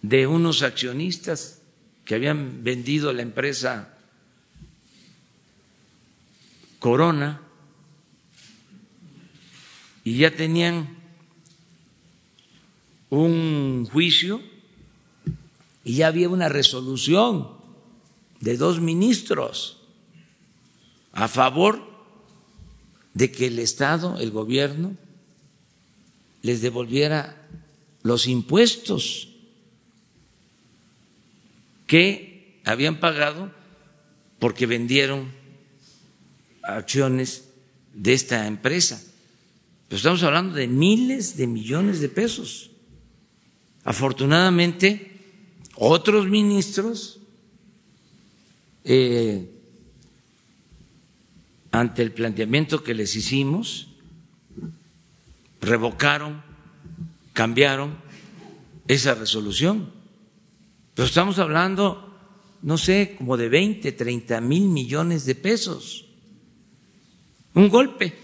[0.00, 1.60] de unos accionistas
[2.06, 3.98] que habían vendido la empresa
[6.78, 7.42] Corona
[10.02, 10.96] y ya tenían
[13.10, 14.40] un juicio
[15.84, 17.46] y ya había una resolución
[18.40, 19.82] de dos ministros
[21.12, 21.93] a favor
[23.14, 24.96] de que el Estado, el gobierno,
[26.42, 27.48] les devolviera
[28.02, 29.28] los impuestos
[31.86, 33.50] que habían pagado
[34.38, 35.32] porque vendieron
[36.62, 37.48] acciones
[37.94, 39.02] de esta empresa.
[39.88, 42.70] Pero estamos hablando de miles de millones de pesos.
[43.84, 45.12] Afortunadamente,
[45.76, 47.20] otros ministros,
[48.82, 49.53] eh,
[51.74, 53.88] ante el planteamiento que les hicimos,
[55.60, 56.40] revocaron,
[57.32, 57.96] cambiaron
[58.86, 59.90] esa resolución.
[60.94, 62.16] Pero estamos hablando,
[62.62, 66.06] no sé, como de 20, 30 mil millones de pesos.
[67.54, 68.14] Un golpe.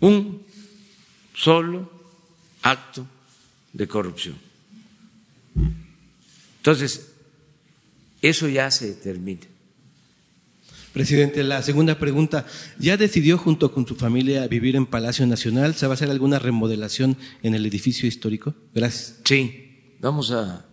[0.00, 0.42] Un
[1.34, 1.90] solo
[2.60, 3.06] acto
[3.72, 4.36] de corrupción.
[6.58, 7.14] Entonces,
[8.20, 9.51] eso ya se termina.
[10.92, 12.46] Presidente, la segunda pregunta,
[12.78, 15.74] ¿ya decidió junto con su familia vivir en Palacio Nacional?
[15.74, 18.54] ¿Se va a hacer alguna remodelación en el edificio histórico?
[18.74, 19.20] Gracias.
[19.24, 20.66] Sí, vamos a,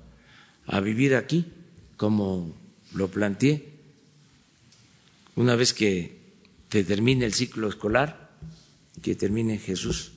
[0.66, 1.46] a vivir aquí,
[1.96, 2.54] como
[2.94, 3.70] lo planteé,
[5.36, 6.20] una vez que
[6.68, 8.30] te termine el ciclo escolar,
[9.02, 10.12] que termine Jesús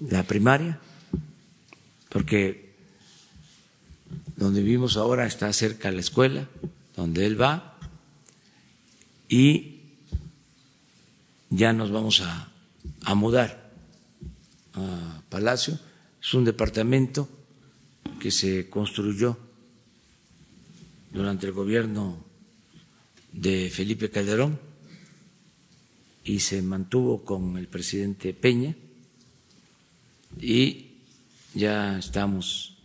[0.00, 0.80] la primaria,
[2.08, 2.74] porque
[4.36, 6.48] donde vivimos ahora está cerca la escuela,
[6.96, 7.78] donde él va,
[9.28, 9.80] y
[11.50, 12.50] ya nos vamos a,
[13.04, 13.72] a mudar
[14.74, 15.78] a Palacio.
[16.22, 17.28] Es un departamento
[18.20, 19.38] que se construyó
[21.12, 22.24] durante el gobierno
[23.32, 24.58] de Felipe Calderón
[26.24, 28.74] y se mantuvo con el presidente Peña
[30.40, 30.86] y
[31.54, 32.76] ya estamos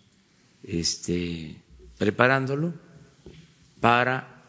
[0.64, 1.56] este,
[1.98, 2.74] preparándolo
[3.82, 4.44] para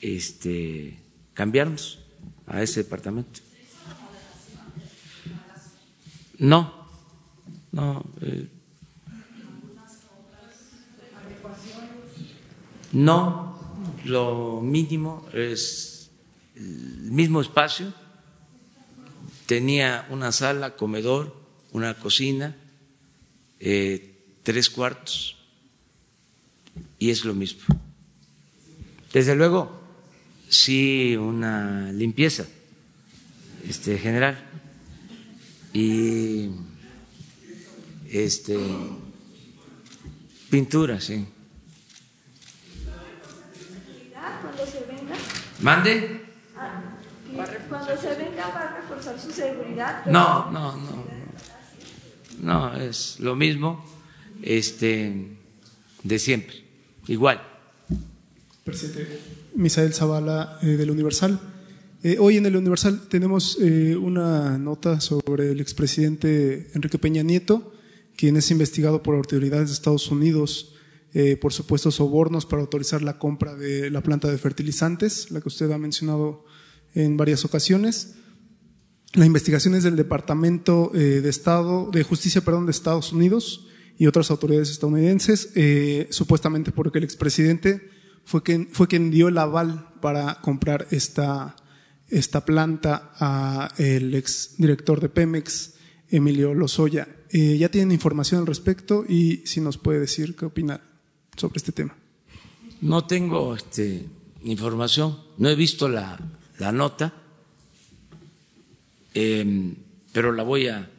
[0.00, 0.98] este,
[1.34, 1.98] cambiarnos
[2.46, 3.40] a ese departamento.
[6.38, 6.72] No,
[7.72, 8.04] no.
[8.22, 8.48] Eh,
[12.92, 13.58] no,
[14.04, 16.10] lo mínimo es
[16.54, 17.92] el mismo espacio.
[19.46, 21.34] Tenía una sala, comedor,
[21.72, 22.56] una cocina,
[23.60, 25.36] eh, tres cuartos,
[26.98, 27.64] y es lo mismo.
[29.16, 29.70] Desde luego,
[30.46, 32.44] sí, una limpieza
[33.66, 34.38] este, general
[35.72, 36.50] y
[38.10, 38.58] este,
[40.50, 41.26] pintura, sí.
[44.42, 45.16] Cuando se venga,
[45.62, 46.20] ¿Mande?
[47.70, 50.04] cuando se venga va a reforzar su seguridad.
[50.04, 51.04] No, no, no.
[52.42, 53.82] No, es lo mismo
[54.42, 55.38] este,
[56.02, 56.62] de siempre,
[57.06, 57.55] igual.
[58.66, 59.06] Presidente
[59.54, 61.38] Misael Zavala eh, del Universal.
[62.02, 67.72] Eh, hoy en el Universal tenemos eh, una nota sobre el expresidente Enrique Peña Nieto,
[68.16, 70.72] quien es investigado por autoridades de Estados Unidos
[71.40, 75.70] por supuestos sobornos para autorizar la compra de la planta de fertilizantes, la que usted
[75.70, 76.44] ha mencionado
[76.94, 78.16] en varias ocasiones.
[79.14, 84.30] La investigación es del Departamento de Estado, de Justicia, perdón, de Estados Unidos y otras
[84.30, 85.54] autoridades estadounidenses,
[86.10, 87.95] supuestamente porque el expresidente
[88.26, 91.54] fue quien, fue quien dio el aval para comprar esta,
[92.08, 95.74] esta planta a el exdirector de Pemex,
[96.10, 97.06] Emilio Lozoya.
[97.30, 100.80] Eh, ya tienen información al respecto y si nos puede decir qué opina
[101.36, 101.96] sobre este tema.
[102.80, 104.04] No tengo este,
[104.42, 106.18] información, no he visto la,
[106.58, 107.14] la nota
[109.14, 109.74] em,
[110.12, 110.90] pero la voy a,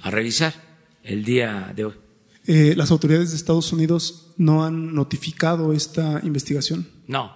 [0.00, 0.54] a revisar
[1.02, 2.03] el día de hoy.
[2.46, 6.86] Eh, ¿Las autoridades de Estados Unidos no han notificado esta investigación?
[7.06, 7.34] No.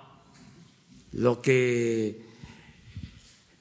[1.12, 2.26] Lo que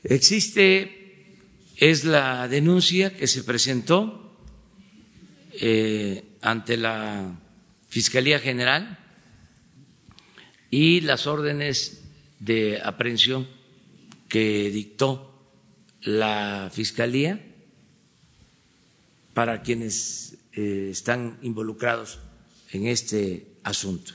[0.03, 1.37] existe
[1.77, 4.35] es la denuncia que se presentó
[5.53, 7.39] eh, ante la
[7.87, 8.99] Fiscalía General
[10.69, 12.03] y las órdenes
[12.39, 13.47] de aprehensión
[14.27, 15.49] que dictó
[16.01, 17.41] la Fiscalía
[19.33, 20.26] para quienes
[20.57, 22.17] eh, están involucrados
[22.71, 24.13] en este asunto.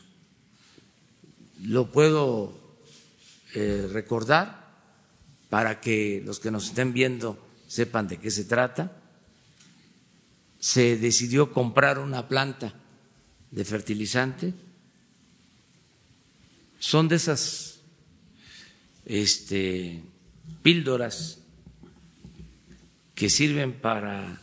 [1.62, 2.53] Lo puedo
[3.55, 4.74] eh, recordar
[5.49, 7.38] para que los que nos estén viendo
[7.68, 8.90] sepan de qué se trata.
[10.59, 12.74] Se decidió comprar una planta
[13.53, 14.53] de fertilizante.
[16.80, 17.82] Son de esas
[19.07, 20.03] este,
[20.64, 21.38] píldoras
[23.14, 24.41] que sirven para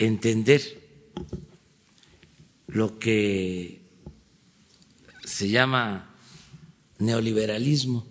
[0.00, 0.62] entender
[2.68, 3.82] lo que
[5.24, 6.14] se llama
[6.98, 8.06] neoliberalismo.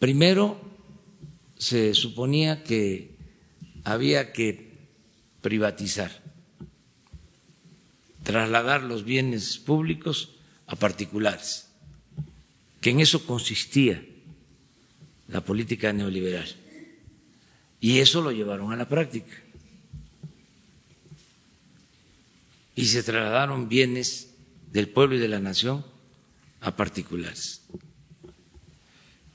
[0.00, 0.60] Primero
[1.56, 3.14] se suponía que
[3.84, 4.74] había que
[5.40, 6.10] privatizar,
[8.24, 10.34] trasladar los bienes públicos
[10.66, 11.68] a particulares,
[12.80, 14.04] que en eso consistía
[15.28, 16.65] la política neoliberal.
[17.80, 19.34] Y eso lo llevaron a la práctica.
[22.74, 24.34] Y se trasladaron bienes
[24.70, 25.84] del pueblo y de la nación
[26.60, 27.62] a particulares.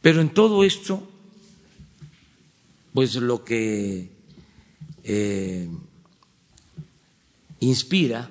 [0.02, 1.10] Pero en todo esto,
[2.94, 4.10] pues lo que
[5.04, 5.70] eh,
[7.60, 8.30] inspira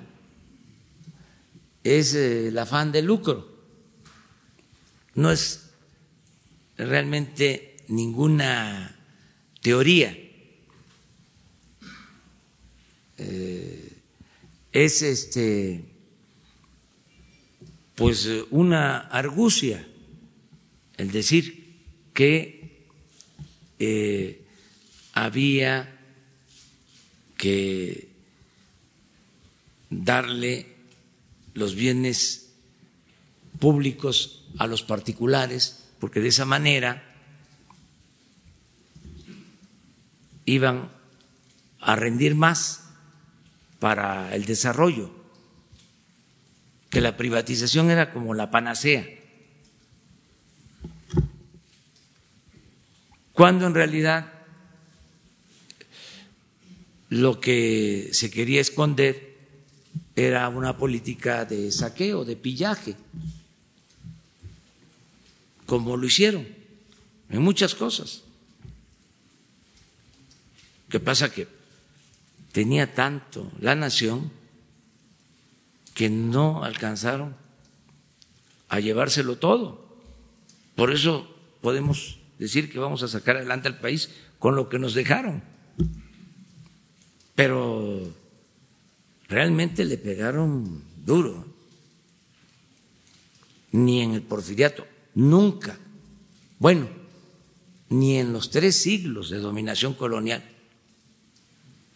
[1.83, 3.49] es eh, el afán de lucro.
[5.15, 5.71] No es
[6.77, 9.00] realmente ninguna
[9.61, 10.17] teoría.
[13.17, 13.93] Eh,
[14.71, 15.85] es este
[17.95, 19.85] pues una argucia
[20.97, 21.77] el decir
[22.13, 22.87] que
[23.79, 24.41] eh,
[25.13, 25.99] había
[27.37, 28.09] que
[29.89, 30.67] darle
[31.53, 32.53] los bienes
[33.59, 37.10] públicos a los particulares, porque de esa manera
[40.45, 40.89] iban
[41.79, 42.83] a rendir más
[43.79, 45.11] para el desarrollo,
[46.89, 49.07] que la privatización era como la panacea,
[53.33, 54.31] cuando en realidad
[57.09, 59.37] lo que se quería esconder
[60.15, 62.95] era una política de saqueo, de pillaje,
[65.65, 66.47] como lo hicieron
[67.29, 68.23] en muchas cosas
[70.91, 71.47] que pasa que
[72.51, 74.29] tenía tanto la nación
[75.95, 77.35] que no alcanzaron
[78.67, 79.87] a llevárselo todo.
[80.75, 84.93] Por eso podemos decir que vamos a sacar adelante al país con lo que nos
[84.93, 85.43] dejaron.
[87.35, 88.13] Pero
[89.29, 91.47] realmente le pegaron duro.
[93.71, 94.85] Ni en el porfiriato,
[95.15, 95.79] nunca.
[96.59, 96.89] Bueno,
[97.87, 100.50] ni en los tres siglos de dominación colonial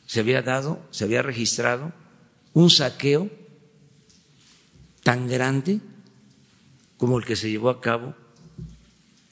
[0.05, 1.93] se había dado, se había registrado
[2.53, 3.29] un saqueo
[5.03, 5.81] tan grande
[6.97, 8.15] como el que se llevó a cabo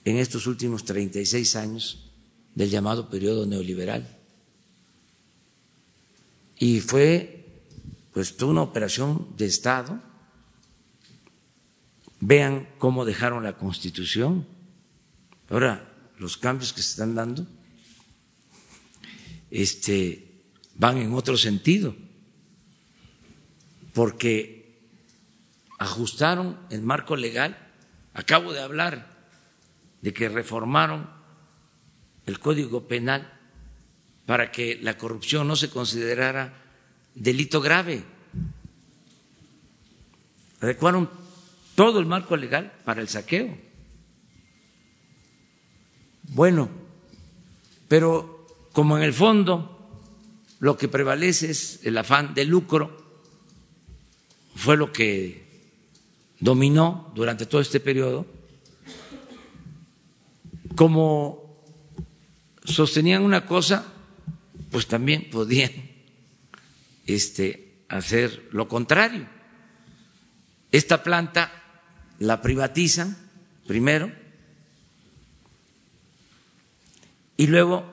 [0.05, 2.11] en estos últimos 36 años
[2.55, 4.07] del llamado periodo neoliberal.
[6.59, 7.43] Y fue
[8.13, 9.99] pues toda una operación de Estado.
[12.19, 14.47] Vean cómo dejaron la Constitución.
[15.49, 17.45] Ahora, los cambios que se están dando,
[19.49, 20.32] este,
[20.75, 21.95] van en otro sentido,
[23.93, 24.63] porque
[25.79, 27.57] ajustaron el marco legal.
[28.13, 29.07] Acabo de hablar
[30.01, 31.09] de que reformaron
[32.25, 33.31] el Código Penal
[34.25, 36.53] para que la corrupción no se considerara
[37.15, 38.03] delito grave.
[40.61, 41.09] Adecuaron
[41.75, 43.57] todo el marco legal para el saqueo.
[46.29, 46.69] Bueno,
[47.87, 49.72] pero como en el fondo
[50.63, 52.95] lo que prevalece es el afán de lucro,
[54.55, 55.43] fue lo que
[56.39, 58.25] dominó durante todo este periodo,
[60.73, 61.61] como
[62.63, 63.91] sostenían una cosa,
[64.71, 65.69] pues también podían
[67.07, 69.27] este, hacer lo contrario.
[70.71, 71.51] Esta planta
[72.19, 73.17] la privatizan
[73.67, 74.09] primero
[77.35, 77.83] y luego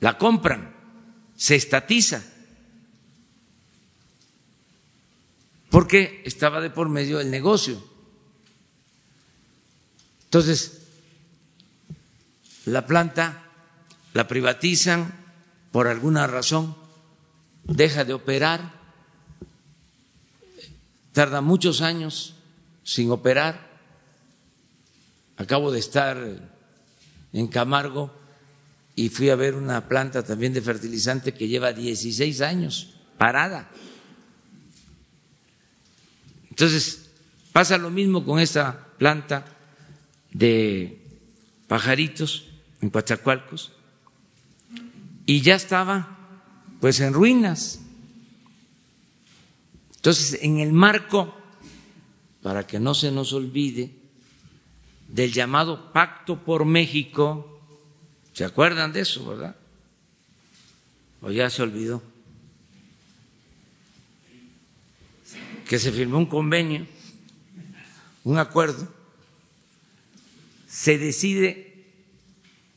[0.00, 0.75] la compran,
[1.36, 2.24] se estatiza,
[5.70, 7.82] porque estaba de por medio el negocio.
[10.24, 10.82] Entonces,
[12.64, 13.46] la planta
[14.16, 15.12] la privatizan
[15.72, 16.74] por alguna razón,
[17.64, 18.72] deja de operar,
[21.12, 22.34] tarda muchos años
[22.82, 23.76] sin operar.
[25.36, 26.16] Acabo de estar
[27.34, 28.10] en Camargo
[28.98, 33.70] y fui a ver una planta también de fertilizante que lleva 16 años parada.
[36.48, 37.10] Entonces,
[37.52, 39.44] pasa lo mismo con esta planta
[40.32, 41.02] de
[41.68, 42.46] pajaritos
[42.80, 43.72] en Coatzacoalcos
[45.26, 46.16] y ya estaba
[46.80, 47.80] pues en ruinas.
[49.96, 51.36] Entonces, en el marco,
[52.42, 53.90] para que no se nos olvide,
[55.08, 57.55] del llamado Pacto por México,
[58.36, 59.56] ¿se acuerdan de eso, verdad?
[61.22, 62.02] ¿O ya se olvidó?
[65.66, 66.86] Que se firmó un convenio,
[68.24, 68.92] un acuerdo,
[70.68, 71.86] se decide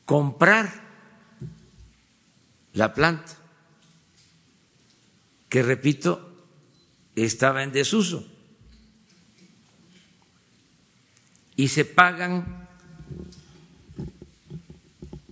[0.06, 0.82] comprar
[2.72, 3.36] la planta,
[5.50, 6.42] que repito,
[7.14, 8.26] estaba en desuso.
[11.54, 12.66] Y se pagan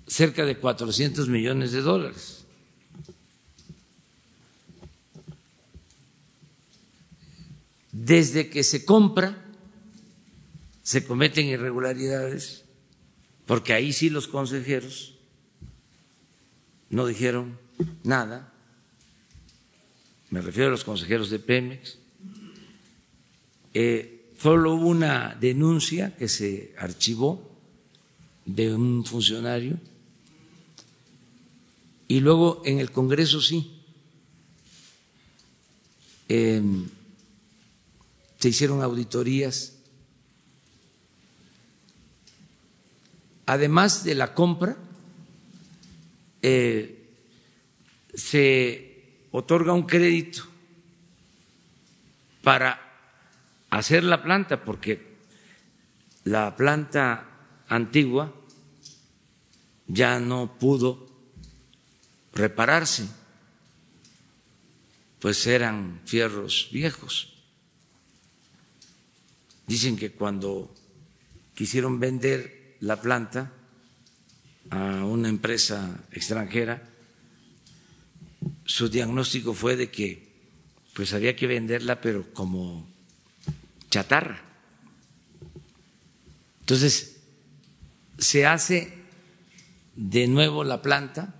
[0.08, 2.44] cerca de 400 millones de dólares.
[7.92, 9.44] Desde que se compra,
[10.82, 12.64] se cometen irregularidades,
[13.46, 15.18] porque ahí sí los consejeros
[16.90, 17.58] no dijeron
[18.02, 18.52] nada,
[20.30, 21.98] me refiero a los consejeros de Pemex,
[23.74, 27.58] eh, solo hubo una denuncia que se archivó
[28.46, 29.78] de un funcionario
[32.08, 33.74] y luego en el Congreso sí.
[36.26, 36.88] Em,
[38.38, 39.74] se hicieron auditorías.
[43.44, 44.76] Además de la compra,
[46.42, 47.10] eh,
[48.14, 50.44] se otorga un crédito
[52.42, 52.80] para
[53.70, 55.16] hacer la planta, porque
[56.24, 57.28] la planta
[57.68, 58.34] antigua
[59.86, 61.07] ya no pudo
[62.32, 63.08] repararse,
[65.18, 67.34] pues eran fierros viejos.
[69.66, 70.74] Dicen que cuando
[71.54, 73.52] quisieron vender la planta,
[74.70, 76.82] a una empresa extranjera,
[78.64, 80.28] su diagnóstico fue de que
[80.94, 82.88] pues había que venderla pero como
[83.90, 84.42] chatarra.
[86.60, 87.20] Entonces,
[88.18, 88.92] se hace
[89.96, 91.34] de nuevo la planta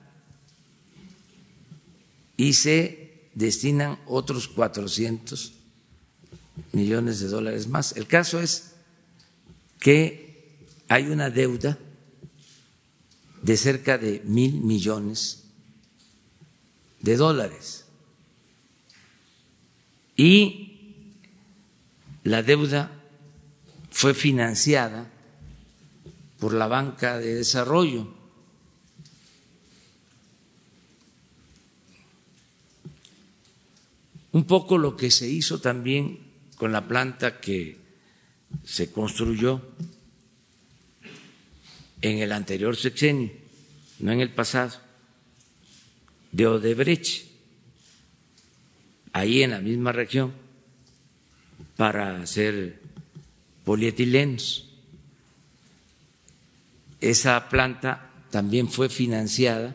[2.39, 5.53] y se destinan otros 400
[6.73, 7.97] millones de dólares más.
[7.97, 8.77] El caso es
[9.81, 10.57] que
[10.89, 11.77] hay una deuda
[13.43, 15.45] de cerca de mil millones
[17.01, 17.85] de dólares.
[20.17, 21.13] Y
[22.23, 22.93] la deuda
[23.91, 25.11] fue financiada
[26.39, 28.18] por la banca de desarrollo.
[34.33, 36.19] Un poco lo que se hizo también
[36.57, 37.79] con la planta que
[38.65, 39.63] se construyó
[42.03, 43.31] en el anterior sexenio,
[44.01, 44.77] no en el pasado,
[46.33, 47.27] de Odebrecht,
[49.13, 50.33] ahí en la misma región,
[51.77, 52.81] para hacer
[53.65, 54.69] polietilenos.
[57.01, 59.75] Esa planta también fue financiada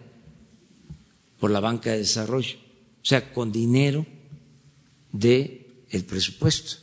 [1.40, 2.58] por la banca de desarrollo,
[3.02, 4.06] o sea, con dinero
[5.14, 6.78] del el presupuesto.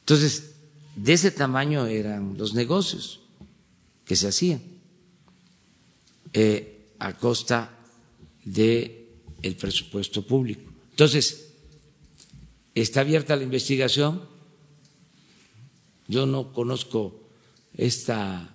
[0.00, 0.50] Entonces,
[0.96, 3.20] de ese tamaño eran los negocios
[4.04, 4.60] que se hacían
[6.32, 7.70] eh, a costa
[8.44, 9.06] del
[9.40, 10.70] el presupuesto público.
[10.90, 11.52] Entonces,
[12.74, 14.22] está abierta la investigación.
[16.08, 17.20] Yo no conozco
[17.74, 18.52] esta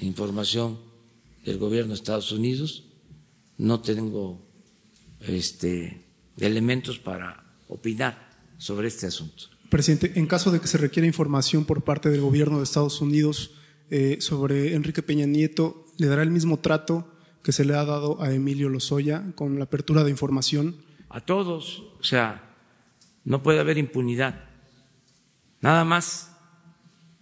[0.00, 0.78] información
[1.44, 2.84] del gobierno de Estados Unidos,
[3.58, 4.40] no tengo
[5.20, 6.04] este,
[6.40, 9.44] elementos para opinar sobre este asunto.
[9.68, 13.52] Presidente, en caso de que se requiera información por parte del gobierno de Estados Unidos
[13.90, 17.12] eh, sobre Enrique Peña Nieto, ¿le dará el mismo trato
[17.42, 20.76] que se le ha dado a Emilio Lozoya con la apertura de información?
[21.10, 22.54] A todos, o sea,
[23.24, 24.44] no puede haber impunidad.
[25.60, 26.36] Nada más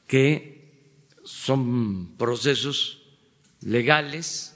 [0.06, 3.02] que son procesos
[3.60, 4.54] legales,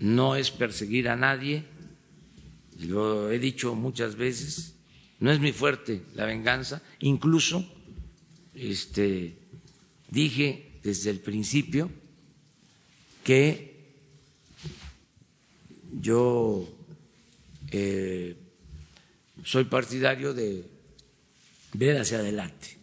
[0.00, 1.64] no es perseguir a nadie,
[2.78, 4.74] lo he dicho muchas veces,
[5.20, 7.64] no es muy fuerte la venganza, incluso
[8.54, 9.36] este,
[10.10, 11.90] dije desde el principio
[13.24, 13.68] que
[15.92, 16.68] yo
[17.70, 18.36] eh,
[19.44, 20.64] soy partidario de
[21.74, 22.78] ver hacia adelante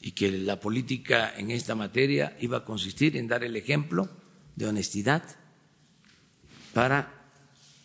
[0.00, 4.08] y que la política en esta materia iba a consistir en dar el ejemplo
[4.54, 5.22] de honestidad
[6.72, 7.15] para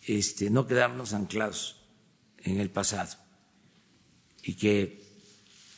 [0.06, 1.82] este, no quedarnos anclados
[2.38, 3.16] en el pasado.
[4.42, 5.02] Y que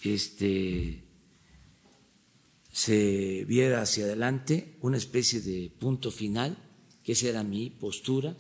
[0.03, 1.05] este,
[2.73, 6.57] se viera hacia adelante una especie de punto final,
[7.03, 8.35] que esa era mi postura,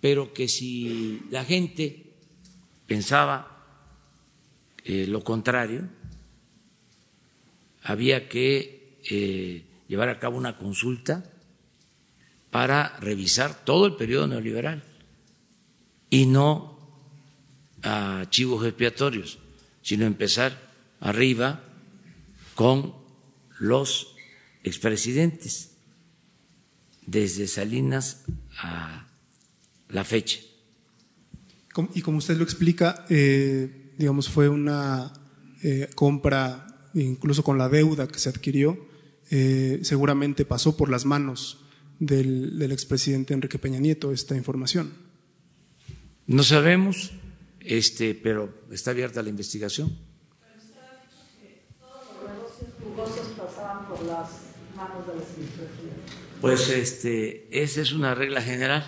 [0.00, 2.14] pero que si la gente
[2.86, 3.54] pensaba
[4.84, 5.88] eh, lo contrario,
[7.82, 11.33] había que eh, llevar a cabo una consulta
[12.54, 14.84] para revisar todo el periodo neoliberal
[16.08, 16.78] y no
[17.82, 19.40] a chivos expiatorios,
[19.82, 20.56] sino empezar
[21.00, 21.64] arriba
[22.54, 22.94] con
[23.58, 24.14] los
[24.62, 25.72] expresidentes,
[27.04, 28.22] desde Salinas
[28.58, 29.08] a
[29.88, 30.38] la fecha.
[31.92, 35.12] Y como usted lo explica, eh, digamos, fue una
[35.64, 38.78] eh, compra, incluso con la deuda que se adquirió,
[39.32, 41.63] eh, seguramente pasó por las manos
[42.06, 44.92] del, del expresidente Enrique Peña Nieto esta información.
[46.26, 47.12] No sabemos,
[47.60, 49.96] este, pero está abierta la investigación.
[56.40, 58.84] Pues este, esa es una regla general.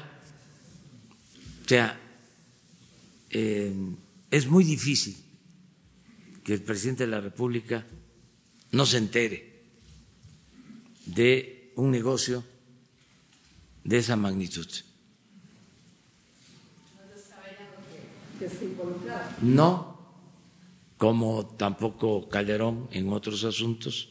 [1.65, 1.99] O sea,
[3.31, 3.73] eh,
[4.31, 5.17] es muy difícil
[6.45, 7.87] que el presidente de la República
[8.73, 9.63] no se entere
[11.07, 12.45] de un negocio
[13.87, 14.67] de esa magnitud.
[19.41, 19.97] No,
[20.99, 24.11] como tampoco Calderón en otros asuntos,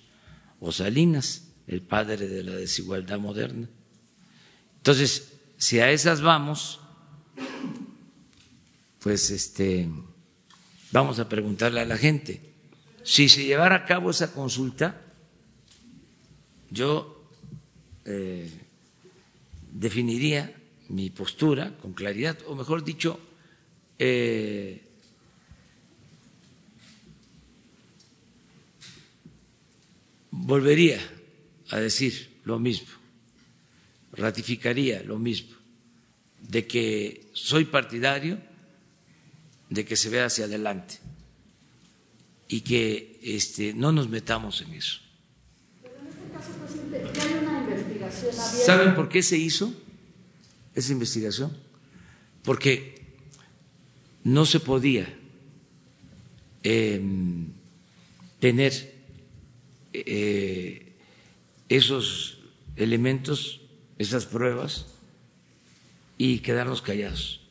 [0.61, 3.69] o Salinas, el padre de la desigualdad moderna.
[4.77, 6.79] Entonces, si a esas vamos,
[8.99, 9.89] pues este
[10.91, 12.53] vamos a preguntarle a la gente.
[13.03, 15.01] Si se llevara a cabo esa consulta,
[16.71, 17.29] yo
[18.05, 18.64] eh,
[19.75, 20.55] definiría
[20.89, 23.19] mi postura con claridad, o mejor dicho,
[23.99, 24.81] eh,
[30.31, 30.99] volvería
[31.71, 32.87] a decir lo mismo,
[34.13, 35.55] ratificaría lo mismo,
[36.39, 38.39] de que soy partidario
[39.69, 40.99] de que se vea hacia adelante
[42.47, 44.99] y que este, no nos metamos en eso.
[45.81, 48.24] Pero en este caso, presidente, hay una investigación abierta.
[48.65, 49.73] ¿Saben por qué se hizo
[50.73, 51.55] esa investigación?
[52.43, 52.95] Porque
[54.23, 55.07] no se podía
[56.63, 57.01] eh,
[58.39, 58.95] tener
[59.93, 60.93] eh,
[61.69, 62.39] esos
[62.75, 63.61] elementos,
[63.97, 64.87] esas pruebas
[66.17, 67.41] y quedarnos callados.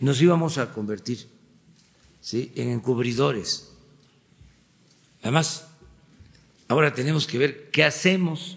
[0.00, 1.28] Nos íbamos a convertir
[2.20, 2.52] ¿sí?
[2.56, 3.72] en encubridores.
[5.22, 5.68] Además,
[6.68, 8.56] ahora tenemos que ver qué hacemos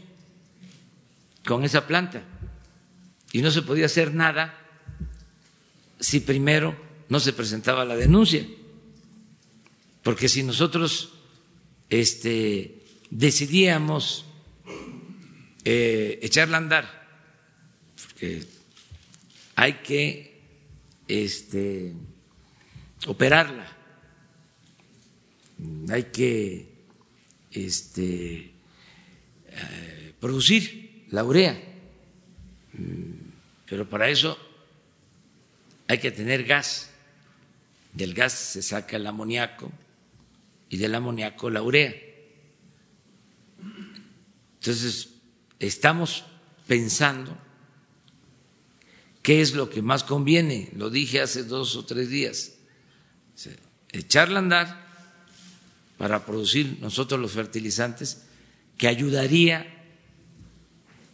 [1.45, 2.23] con esa planta.
[3.31, 4.59] Y no se podía hacer nada
[5.99, 6.75] si primero
[7.09, 8.45] no se presentaba la denuncia.
[10.03, 11.13] Porque si nosotros
[11.89, 14.25] este, decidíamos
[15.63, 17.07] eh, echarla a andar,
[17.95, 18.45] porque
[19.55, 20.41] hay que
[21.07, 21.93] este,
[23.07, 23.65] operarla,
[25.89, 26.73] hay que
[27.51, 28.51] este,
[29.47, 30.82] eh, producir
[31.13, 31.61] la urea,
[33.69, 34.35] pero para eso
[35.87, 36.89] hay que tener gas.
[37.93, 39.71] Del gas se saca el amoníaco
[40.69, 41.93] y del amoníaco la urea.
[44.55, 45.09] Entonces,
[45.59, 46.25] estamos
[46.65, 47.37] pensando
[49.21, 52.53] qué es lo que más conviene, lo dije hace dos o tres días,
[53.91, 54.87] echarla a andar
[55.99, 58.23] para producir nosotros los fertilizantes
[58.79, 59.72] que ayudaría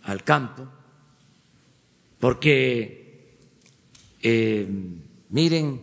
[0.09, 0.67] al campo,
[2.19, 3.37] porque
[4.21, 4.67] eh,
[5.29, 5.81] miren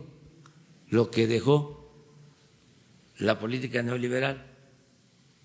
[0.89, 1.77] lo que dejó
[3.19, 4.45] la política neoliberal.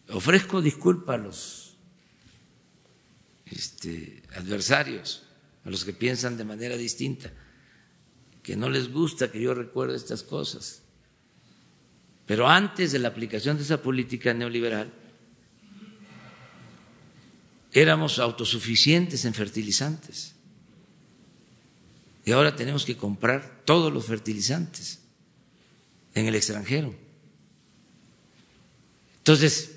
[0.08, 1.76] Ofrezco disculpas a los
[3.46, 5.22] este, adversarios,
[5.64, 7.32] a los que piensan de manera distinta,
[8.42, 10.82] que no les gusta que yo recuerde estas cosas.
[12.26, 14.92] Pero antes de la aplicación de esa política neoliberal,
[17.72, 20.34] éramos autosuficientes en fertilizantes
[22.24, 25.00] y ahora tenemos que comprar todos los fertilizantes
[26.14, 26.94] en el extranjero.
[29.18, 29.76] Entonces,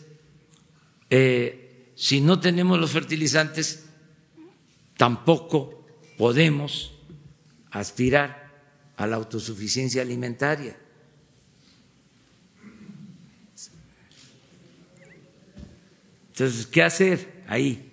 [1.10, 3.86] eh, si no tenemos los fertilizantes,
[4.98, 5.88] tampoco
[6.18, 6.93] podemos
[7.72, 8.46] aspirar
[8.98, 10.78] a la autosuficiencia alimentaria.
[16.28, 17.91] Entonces, ¿qué hacer ahí?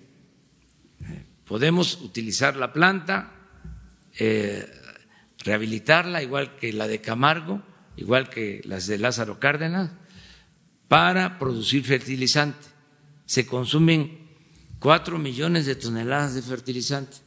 [1.44, 3.32] Podemos utilizar la planta,
[4.18, 4.66] eh,
[5.38, 7.62] rehabilitarla, igual que la de Camargo,
[7.96, 9.90] igual que las de Lázaro Cárdenas,
[10.88, 12.68] para producir fertilizante.
[13.26, 14.28] Se consumen
[14.78, 17.18] cuatro millones de toneladas de fertilizante.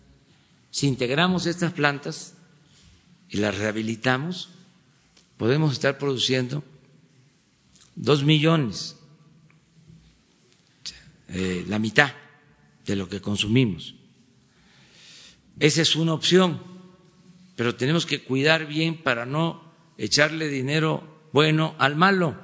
[0.72, 2.36] Si integramos estas plantas
[3.30, 4.50] y las rehabilitamos,
[5.38, 6.64] podemos estar produciendo
[7.96, 8.98] dos millones,
[11.30, 12.12] eh, la mitad
[12.86, 13.96] de lo que consumimos.
[15.60, 16.62] Esa es una opción,
[17.56, 22.38] pero tenemos que cuidar bien para no echarle dinero bueno al malo,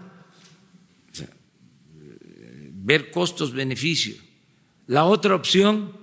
[2.84, 4.18] ver costos-beneficios.
[4.88, 5.94] La otra opción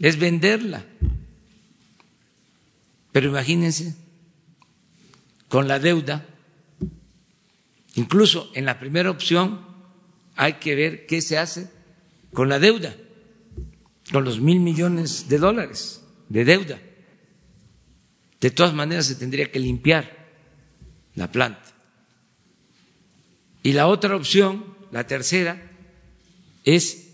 [0.00, 0.84] es venderla.
[3.12, 3.96] Pero imagínense,
[5.48, 6.26] con la deuda,
[7.94, 9.69] incluso en la primera opción
[10.40, 11.68] hay que ver qué se hace
[12.32, 12.96] con la deuda,
[14.10, 16.80] con los mil millones de dólares de deuda.
[18.40, 20.30] De todas maneras se tendría que limpiar
[21.14, 21.70] la planta.
[23.62, 25.60] Y la otra opción, la tercera,
[26.64, 27.08] es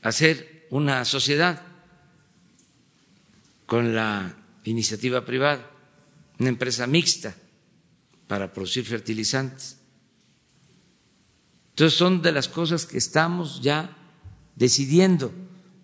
[0.00, 1.60] hacer una sociedad
[3.66, 4.34] con la
[4.64, 5.70] iniciativa privada,
[6.38, 7.36] una empresa mixta
[8.28, 9.81] para producir fertilizantes.
[11.82, 13.96] Entonces son de las cosas que estamos ya
[14.54, 15.32] decidiendo,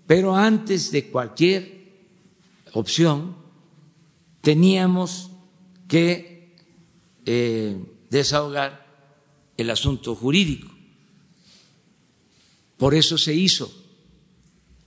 [0.07, 1.89] pero antes de cualquier
[2.73, 3.35] opción
[4.41, 5.33] teníamos
[5.89, 6.55] que
[7.27, 8.87] eh, desahogar
[9.57, 10.71] el asunto jurídico.
[12.77, 13.69] Por eso se hizo.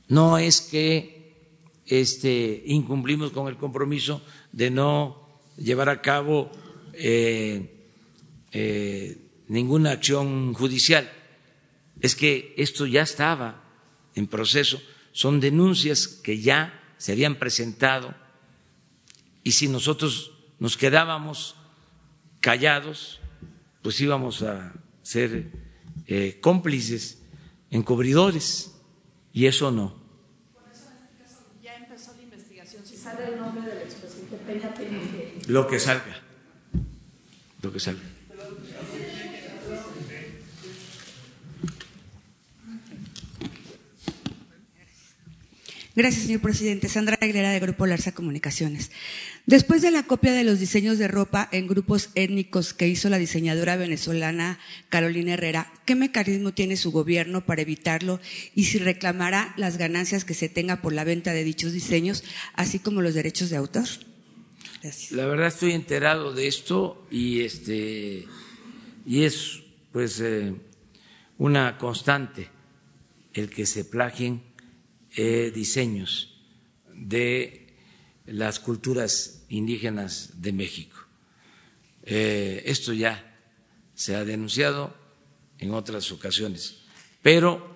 [0.07, 1.36] No es que
[1.88, 4.22] este, incumplimos con el compromiso
[4.53, 6.49] de no llevar a cabo
[6.93, 7.89] eh,
[8.53, 9.20] eh,
[9.52, 11.12] ninguna acción judicial.
[11.99, 13.62] Es que esto ya estaba
[14.16, 14.82] en proceso,
[15.12, 18.16] son denuncias que ya se habían presentado
[19.43, 21.56] y si nosotros nos quedábamos
[22.39, 23.20] callados,
[23.82, 25.52] pues íbamos a ser
[26.08, 27.22] eh, cómplices,
[27.72, 28.72] encubridores,
[29.34, 29.99] y eso no.
[35.47, 36.22] Lo que salga.
[37.62, 38.11] Lo que salga.
[45.94, 46.88] Gracias, señor presidente.
[46.88, 48.92] Sandra Aguilera, de Grupo Larsa Comunicaciones.
[49.46, 53.18] Después de la copia de los diseños de ropa en grupos étnicos que hizo la
[53.18, 58.22] diseñadora venezolana Carolina Herrera, ¿qué mecanismo tiene su gobierno para evitarlo
[58.56, 62.24] y si reclamará las ganancias que se tenga por la venta de dichos diseños,
[62.54, 63.88] así como los derechos de autor?
[65.12, 68.26] La verdad estoy enterado de esto y este
[69.06, 69.60] y es
[69.92, 70.56] pues eh,
[71.38, 72.48] una constante
[73.34, 74.51] el que se plagien
[75.16, 76.41] eh, diseños
[76.93, 77.76] de
[78.26, 80.97] las culturas indígenas de México.
[82.03, 83.39] Eh, esto ya
[83.93, 84.95] se ha denunciado
[85.59, 86.84] en otras ocasiones,
[87.22, 87.72] pero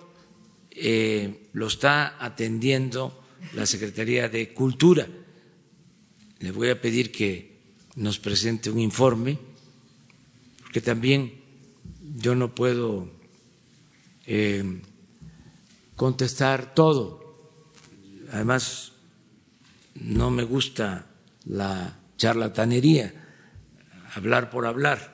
[1.53, 3.23] lo está atendiendo
[3.53, 5.07] la Secretaría de Cultura
[6.39, 7.57] le voy a pedir que
[7.95, 9.39] nos presente un informe,
[10.61, 11.41] porque también
[12.17, 13.09] yo no puedo
[14.27, 14.81] eh,
[15.95, 17.24] contestar todo.
[18.31, 18.93] Además,
[19.95, 21.07] no me gusta
[21.45, 23.13] la charlatanería,
[24.13, 25.13] hablar por hablar,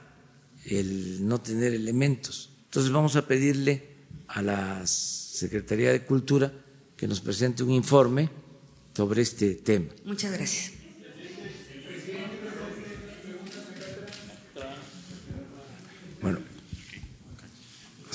[0.66, 2.50] el no tener elementos.
[2.66, 3.90] Entonces vamos a pedirle
[4.28, 6.52] a la Secretaría de Cultura
[6.96, 8.30] que nos presente un informe
[8.94, 9.88] sobre este tema.
[10.06, 10.82] Muchas gracias.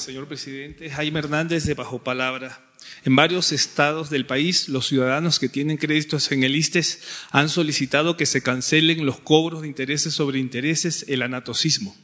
[0.06, 2.65] Señor presidente, Jaime Hernández de Bajo Palabra.
[3.04, 8.16] En varios estados del país, los ciudadanos que tienen créditos en el ISTES han solicitado
[8.16, 11.96] que se cancelen los cobros de intereses sobre intereses, el anatocismo.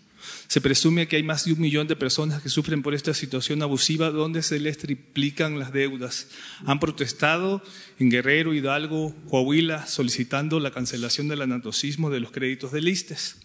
[0.47, 3.63] Se presume que hay más de un millón de personas que sufren por esta situación
[3.63, 6.29] abusiva donde se les triplican las deudas.
[6.67, 7.63] Han protestado
[7.99, 13.39] en Guerrero, Hidalgo, Coahuila, solicitando la cancelación del anatocismo de los créditos del ISTES.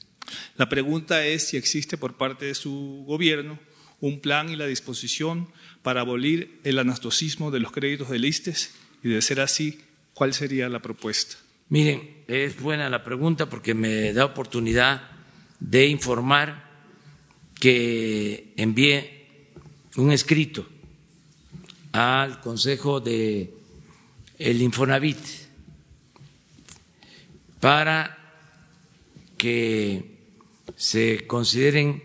[0.57, 3.57] La pregunta es si existe por parte de su gobierno
[3.99, 5.47] un plan y la disposición
[5.81, 8.73] para abolir el anastosismo de los créditos del ISTES?
[9.03, 9.79] Y de ser así,
[10.13, 11.37] ¿cuál sería la propuesta?
[11.69, 15.09] Miren, es buena la pregunta porque me da oportunidad
[15.59, 16.67] de informar
[17.59, 19.49] que envié
[19.95, 20.67] un escrito
[21.91, 23.53] al Consejo de
[24.37, 25.17] el Infonavit
[27.59, 28.17] para
[29.37, 30.17] que
[30.75, 32.03] se consideren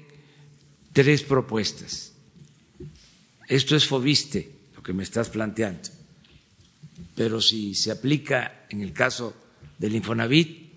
[0.92, 2.12] tres propuestas.
[3.48, 5.88] Esto es Fobiste, lo que me estás planteando,
[7.14, 9.34] pero si se aplica en el caso
[9.78, 10.72] del Infonavit,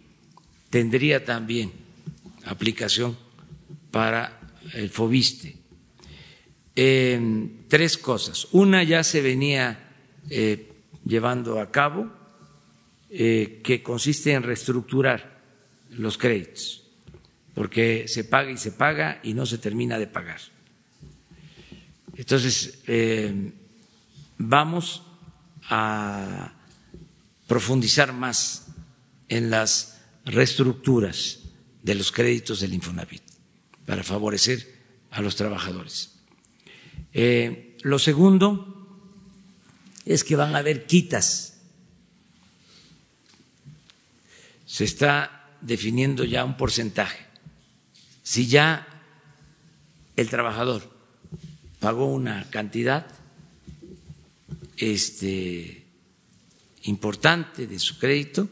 [0.69, 1.71] tendría también
[2.45, 3.17] aplicación
[3.91, 4.39] para
[4.73, 5.55] el Fobiste.
[6.73, 8.47] tres cosas.
[8.51, 9.85] Una ya se venía
[10.29, 10.73] eh,
[11.05, 12.11] llevando a cabo,
[13.09, 15.39] eh, que consiste en reestructurar
[15.91, 16.84] los créditos,
[17.55, 20.41] porque se paga y se paga y no se termina de pagar.
[22.15, 23.53] Entonces, eh,
[24.37, 25.03] vamos
[25.69, 26.53] a
[27.47, 28.67] profundizar más
[29.29, 31.39] en las reestructuras
[31.81, 33.23] de los créditos del Infonavit
[33.85, 36.11] para favorecer a los trabajadores.
[37.13, 38.75] Eh, lo segundo
[40.05, 41.61] es que van a haber quitas.
[44.65, 47.25] Se está definiendo ya un porcentaje.
[48.25, 48.87] Si ya
[50.15, 50.81] el trabajador
[51.79, 53.05] pagó una cantidad
[54.77, 55.85] este,
[56.85, 58.49] importante de su crédito,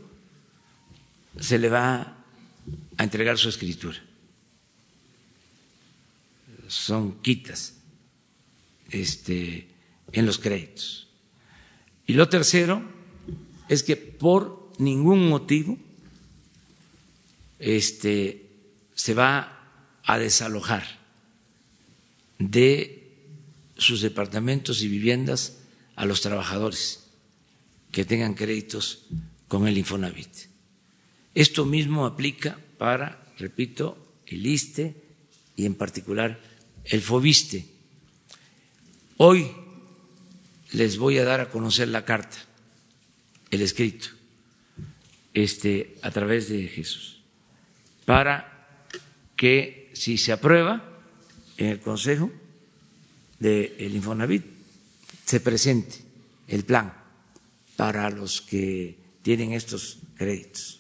[1.40, 2.18] se le va
[2.98, 3.98] a entregar su escritura.
[6.68, 7.74] Son quitas
[8.92, 9.68] este,
[10.12, 11.08] en los créditos.
[12.06, 12.84] Y lo tercero
[13.70, 15.80] es que por ningún motivo
[17.58, 18.52] este,
[18.94, 19.62] se va
[20.04, 21.00] a desalojar
[22.40, 23.12] de
[23.78, 25.60] sus departamentos y viviendas
[25.96, 27.06] a los trabajadores
[27.92, 29.06] que tengan créditos
[29.48, 30.50] con el Infonavit.
[31.36, 33.98] Esto mismo aplica para, repito,
[34.28, 34.96] el ISTE
[35.56, 36.40] y en particular
[36.86, 37.66] el FOBISTE.
[39.18, 39.52] Hoy
[40.72, 42.38] les voy a dar a conocer la carta,
[43.52, 44.08] el escrito,
[45.34, 47.22] este, a través de Jesús,
[48.06, 48.68] para
[49.36, 50.84] que si se aprueba
[51.58, 52.32] en el Consejo
[53.40, 54.44] del el Infonavit,
[55.26, 55.98] se presente
[56.48, 56.94] el plan
[57.76, 60.80] para los que tienen estos créditos.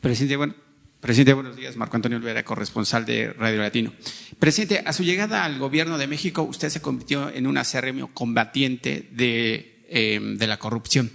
[0.00, 0.54] Presidente, bueno,
[1.00, 1.76] Presidente, buenos días.
[1.76, 3.92] Marco Antonio Olvera, corresponsal de Radio Latino.
[4.38, 9.08] Presidente, a su llegada al gobierno de México, usted se convirtió en un acérrimo combatiente
[9.12, 11.12] de, em, de la corrupción,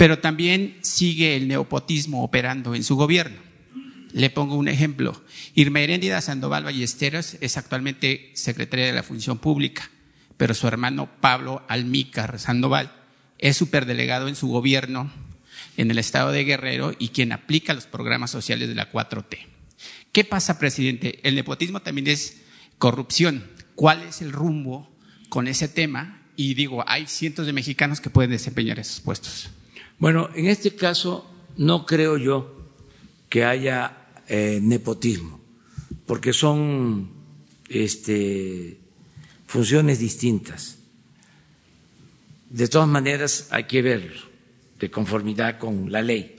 [0.00, 3.36] pero también sigue el neopotismo operando en su gobierno.
[4.14, 5.22] Le pongo un ejemplo.
[5.54, 9.90] Irma Heréndida Sandoval Ballesteros es actualmente secretaria de la Función Pública,
[10.38, 12.90] pero su hermano Pablo Almícar Sandoval
[13.36, 15.12] es superdelegado en su gobierno
[15.76, 19.36] en el estado de Guerrero y quien aplica los programas sociales de la 4T.
[20.12, 21.20] ¿Qué pasa, presidente?
[21.24, 22.40] El nepotismo también es
[22.78, 23.44] corrupción.
[23.74, 24.90] ¿Cuál es el rumbo
[25.28, 26.22] con ese tema?
[26.36, 29.50] Y digo, hay cientos de mexicanos que pueden desempeñar esos puestos.
[30.00, 32.56] Bueno, en este caso no creo yo
[33.28, 35.38] que haya eh, nepotismo,
[36.06, 37.10] porque son
[37.68, 38.80] este,
[39.46, 40.78] funciones distintas.
[42.48, 44.22] De todas maneras, hay que verlo
[44.78, 46.34] de conformidad con la ley.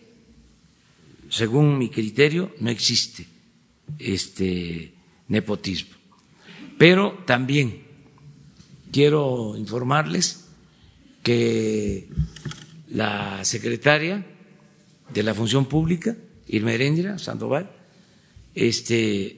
[1.30, 3.28] Según mi criterio, no existe
[4.00, 4.92] este
[5.28, 5.96] nepotismo.
[6.80, 7.84] Pero también
[8.92, 10.48] quiero informarles
[11.22, 12.10] que
[12.92, 14.26] la secretaria
[15.14, 16.16] de la Función Pública,
[16.48, 17.72] Irma Heréndira Sandoval,
[18.54, 19.38] este,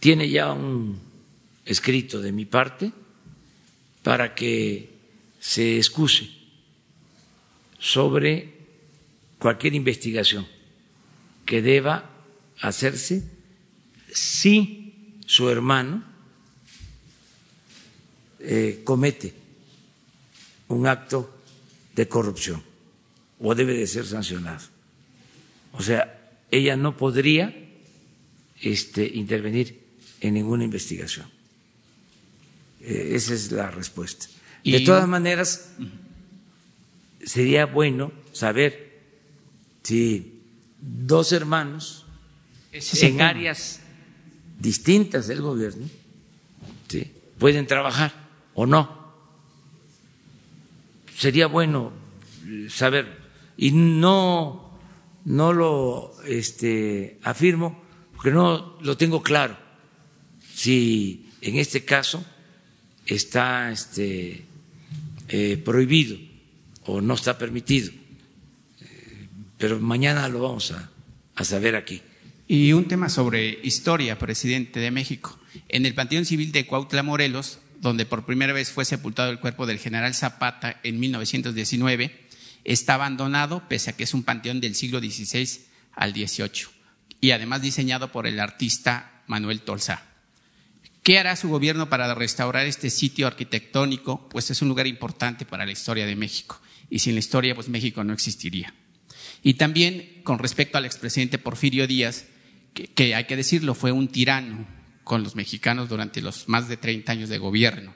[0.00, 0.98] tiene ya un
[1.64, 2.92] escrito de mi parte
[4.02, 4.90] para que
[5.38, 6.28] se excuse
[7.78, 8.52] sobre
[9.38, 10.46] cualquier investigación
[11.46, 12.10] que deba
[12.60, 13.22] hacerse
[14.12, 16.04] si su hermano
[18.40, 19.39] eh, comete
[20.70, 21.28] un acto
[21.94, 22.62] de corrupción
[23.42, 24.64] o debe de ser sancionado.
[25.72, 27.54] O sea, ella no podría
[28.62, 29.80] este, intervenir
[30.20, 31.26] en ninguna investigación.
[32.80, 34.26] Eh, esa es la respuesta.
[34.64, 35.72] De todas maneras,
[37.24, 39.00] sería bueno saber
[39.82, 40.40] si
[40.80, 42.06] dos hermanos
[42.72, 43.80] en áreas
[44.58, 45.88] distintas del gobierno
[47.38, 48.12] pueden trabajar
[48.54, 48.99] o no.
[51.20, 51.92] Sería bueno
[52.70, 53.18] saber
[53.58, 54.70] y no
[55.26, 59.54] no lo este, afirmo porque no lo tengo claro
[60.54, 62.24] si en este caso
[63.04, 64.46] está este,
[65.28, 66.16] eh, prohibido
[66.86, 67.90] o no está permitido.
[68.80, 70.90] Eh, pero mañana lo vamos a,
[71.34, 72.00] a saber aquí.
[72.48, 75.38] Y un tema sobre historia, presidente de México.
[75.68, 79.66] En el Panteón Civil de Cuautla, Morelos, donde por primera vez fue sepultado el cuerpo
[79.66, 82.28] del general Zapata en 1919,
[82.64, 85.48] está abandonado, pese a que es un panteón del siglo XVI
[85.94, 86.68] al XVIII,
[87.22, 90.04] y además diseñado por el artista Manuel Tolsá.
[91.02, 94.28] ¿Qué hará su gobierno para restaurar este sitio arquitectónico?
[94.28, 96.60] Pues es un lugar importante para la historia de México,
[96.90, 98.74] y sin la historia, pues México no existiría.
[99.42, 102.26] Y también con respecto al expresidente Porfirio Díaz,
[102.74, 107.12] que hay que decirlo, fue un tirano con los mexicanos durante los más de 30
[107.12, 107.94] años de gobierno.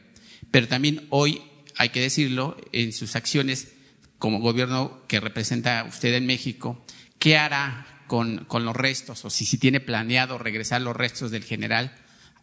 [0.51, 1.43] Pero también hoy,
[1.77, 3.73] hay que decirlo, en sus acciones
[4.19, 6.85] como gobierno que representa usted en México,
[7.19, 9.25] ¿qué hará con, con los restos?
[9.25, 11.95] O si, si tiene planeado regresar los restos del general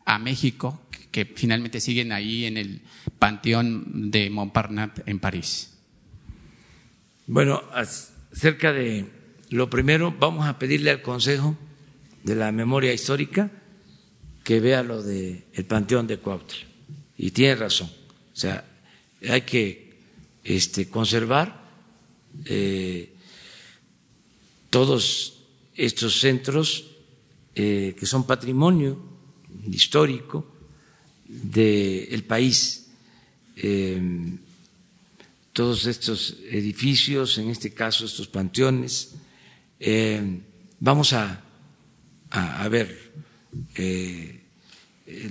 [0.06, 0.82] a México,
[1.12, 2.82] que, finalmente siguen ahí en el
[3.20, 5.78] Panteón de Montparnasse en París.
[7.28, 9.06] Bueno, acerca de
[9.50, 11.58] lo primero, vamos a pedirle al Consejo
[12.24, 13.52] de la Memoria Histórica
[14.44, 16.58] que vea lo del el Panteón de Cuautla.
[17.18, 17.90] Y tiene razón.
[18.34, 18.66] O sea,
[19.30, 19.94] hay que
[20.44, 21.62] este, conservar
[22.46, 23.14] eh,
[24.70, 25.44] todos
[25.76, 26.88] estos centros
[27.54, 29.00] eh, que son patrimonio
[29.70, 30.48] histórico
[31.28, 32.88] del país,
[33.58, 34.02] eh,
[35.54, 39.16] todos estos edificios, en este caso estos panteones.
[40.80, 41.44] Vamos a,
[42.32, 43.12] a, a ver
[43.76, 44.44] eh,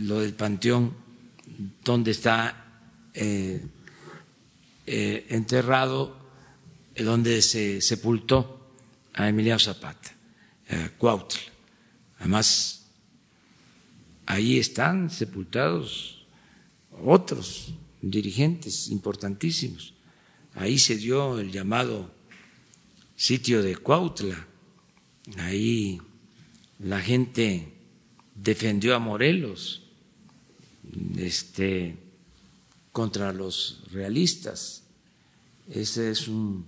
[0.01, 0.95] lo del panteón,
[1.85, 3.63] donde está eh,
[4.87, 6.19] enterrado
[6.97, 8.75] donde se sepultó
[9.15, 10.15] a Emiliano Zapata,
[10.99, 11.41] Cuautla.
[12.19, 12.87] Además,
[14.27, 16.27] ahí están sepultados
[17.03, 19.95] otros dirigentes importantísimos.
[20.55, 22.13] Ahí se dio el llamado
[23.17, 24.47] sitio de Cuautla.
[25.39, 26.01] Ahí
[26.79, 27.80] la gente
[28.43, 29.83] defendió a Morelos
[31.17, 31.97] este,
[32.93, 34.83] contra los realistas.
[35.69, 36.65] Ese es un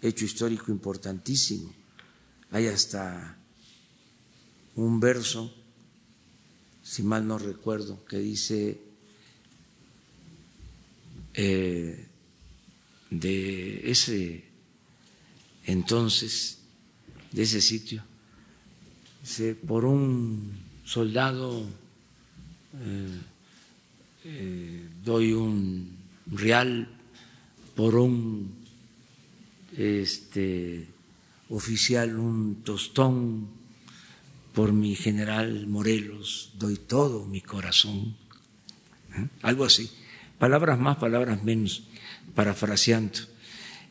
[0.00, 1.72] hecho histórico importantísimo.
[2.52, 3.36] Hay hasta
[4.76, 5.52] un verso,
[6.82, 8.80] si mal no recuerdo, que dice
[11.34, 12.06] eh,
[13.10, 14.44] de ese
[15.64, 16.58] entonces,
[17.32, 18.04] de ese sitio,
[19.22, 21.66] dice, por un soldado
[22.80, 23.20] eh,
[24.24, 26.88] eh, doy un real,
[27.74, 28.54] por un
[29.76, 30.86] este,
[31.50, 33.48] oficial un tostón,
[34.54, 38.16] por mi general Morelos doy todo mi corazón.
[39.14, 39.28] ¿Eh?
[39.42, 39.90] Algo así.
[40.38, 41.82] Palabras más, palabras menos,
[42.34, 43.18] parafraseando.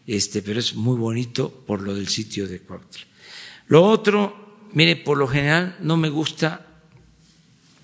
[0.07, 3.03] Este, pero es muy bonito por lo del sitio de Cuautla.
[3.67, 6.64] Lo otro, mire, por lo general no me gusta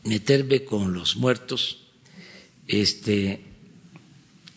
[0.04, 1.80] meterme con los muertos.
[2.68, 3.42] Este,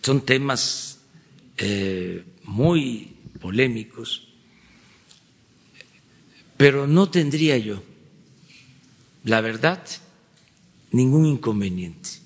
[0.02, 1.00] son temas
[1.56, 4.28] eh, muy polémicos,
[6.56, 7.82] pero no tendría yo,
[9.24, 9.82] la verdad,
[10.92, 12.24] ningún inconveniente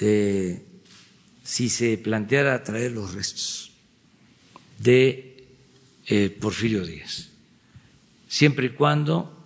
[0.00, 0.62] eh,
[1.42, 3.72] si se planteara traer los restos
[4.78, 5.44] de
[6.06, 7.28] eh, Porfirio Díaz,
[8.28, 9.39] siempre y cuando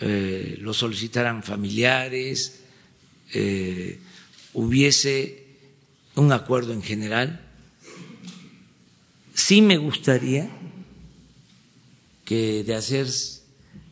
[0.00, 2.60] eh, lo solicitaran familiares,
[3.32, 3.98] eh,
[4.54, 5.44] hubiese
[6.14, 7.46] un acuerdo en general
[9.36, 10.48] Sí me gustaría
[12.24, 13.06] que de hacer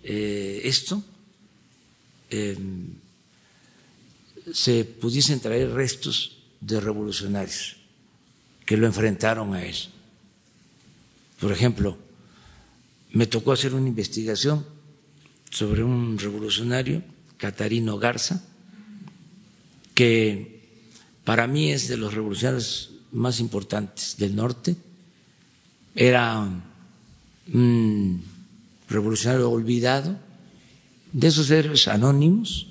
[0.03, 1.05] eh, esto
[2.31, 2.57] eh,
[4.53, 7.77] se pudiesen traer restos de revolucionarios
[8.65, 9.77] que lo enfrentaron a él.
[11.39, 11.99] Por ejemplo,
[13.13, 14.67] me tocó hacer una investigación
[15.55, 17.01] sobre un revolucionario,
[17.37, 18.43] Catarino Garza,
[19.95, 20.61] que
[21.23, 24.75] para mí es de los revolucionarios más importantes del norte,
[25.95, 26.41] era
[27.53, 28.25] un
[28.89, 30.19] revolucionario olvidado,
[31.13, 32.67] de esos héroes anónimos,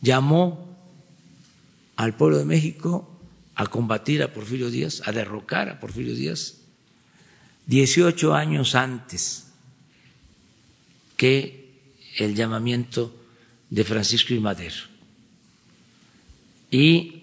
[0.00, 0.78] llamó
[1.96, 3.18] al pueblo de México
[3.56, 6.58] a combatir a Porfirio Díaz, a derrocar a Porfirio Díaz,
[7.66, 9.48] 18 años antes
[11.16, 11.65] que
[12.16, 13.14] el llamamiento
[13.70, 14.76] de Francisco y Madero.
[16.70, 17.22] Y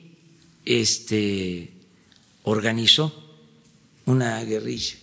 [0.66, 1.72] este
[2.44, 3.38] organizó
[4.06, 4.96] una guerrilla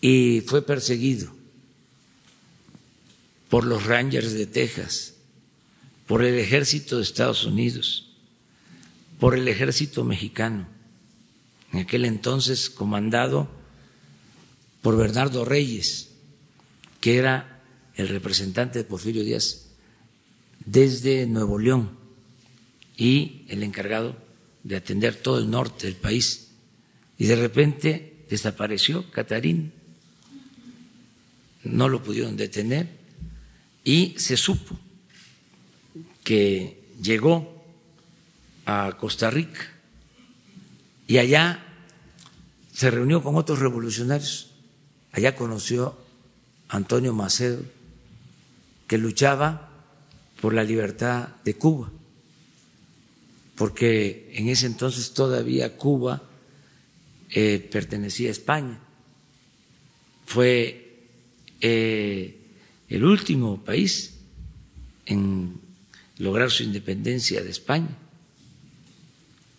[0.00, 1.32] y fue perseguido
[3.48, 5.14] por los Rangers de Texas,
[6.06, 8.08] por el ejército de Estados Unidos,
[9.18, 10.68] por el ejército mexicano,
[11.72, 13.50] en aquel entonces comandado
[14.82, 16.10] por Bernardo Reyes,
[17.00, 17.49] que era
[18.00, 19.66] el representante de Porfirio Díaz
[20.64, 21.90] desde Nuevo León
[22.96, 24.16] y el encargado
[24.62, 26.48] de atender todo el norte del país.
[27.18, 29.72] Y de repente desapareció Catarín.
[31.64, 32.88] No lo pudieron detener
[33.84, 34.78] y se supo
[36.24, 37.64] que llegó
[38.66, 39.60] a Costa Rica
[41.06, 41.66] y allá
[42.72, 44.52] se reunió con otros revolucionarios.
[45.12, 45.98] Allá conoció
[46.68, 47.62] a Antonio Macedo,
[48.90, 49.70] que luchaba
[50.40, 51.92] por la libertad de Cuba,
[53.54, 56.20] porque en ese entonces todavía Cuba
[57.30, 58.80] eh, pertenecía a España.
[60.26, 61.06] Fue
[61.60, 62.36] eh,
[62.88, 64.14] el último país
[65.06, 65.60] en
[66.18, 67.96] lograr su independencia de España,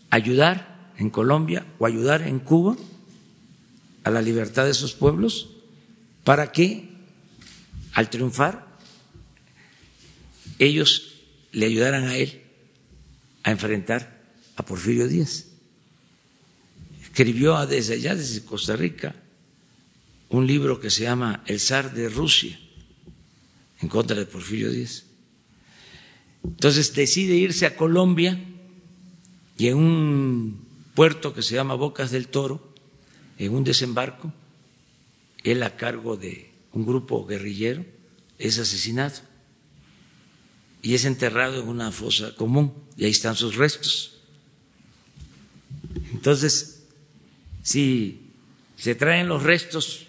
[0.10, 2.78] ayudar en Colombia o ayudar en Cuba
[4.04, 5.50] a la libertad de esos pueblos
[6.24, 6.90] para que
[7.94, 8.66] al triunfar
[10.60, 11.16] ellos
[11.52, 12.42] le ayudaran a él
[13.44, 14.17] a enfrentar
[14.58, 15.46] a Porfirio Díaz.
[17.02, 19.16] Escribió desde allá, desde Costa Rica,
[20.30, 22.60] un libro que se llama El zar de Rusia,
[23.82, 25.06] en contra de Porfirio Díaz.
[26.44, 28.44] Entonces decide irse a Colombia
[29.58, 32.74] y en un puerto que se llama Bocas del Toro,
[33.38, 34.34] en un desembarco,
[35.44, 37.86] él a cargo de un grupo guerrillero
[38.38, 39.22] es asesinado
[40.82, 44.17] y es enterrado en una fosa común y ahí están sus restos.
[46.14, 46.84] Entonces,
[47.64, 48.22] si
[48.78, 50.08] se traen los restos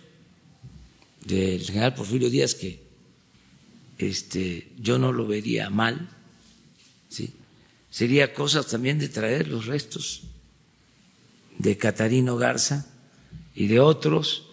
[1.25, 2.83] del general Porfirio Díaz, que
[3.99, 6.09] este, yo no lo vería mal,
[7.09, 7.33] ¿sí?
[7.91, 10.23] sería cosa también de traer los restos
[11.59, 12.87] de Catarino Garza
[13.55, 14.47] y de otros,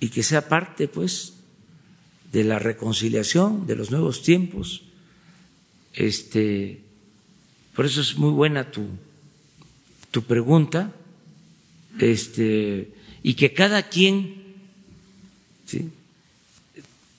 [0.00, 1.34] y que sea parte, pues,
[2.32, 4.82] de la reconciliación de los nuevos tiempos.
[5.94, 6.82] Este,
[7.74, 8.86] por eso es muy buena tu
[10.10, 10.94] tu pregunta,
[11.98, 12.90] este,
[13.22, 14.38] y que cada quien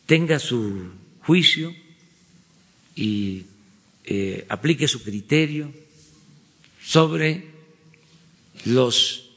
[0.06, 0.90] tenga su
[1.22, 1.74] juicio
[2.96, 3.46] y
[4.06, 5.72] eh, aplique su criterio
[6.84, 7.46] sobre
[8.66, 9.30] los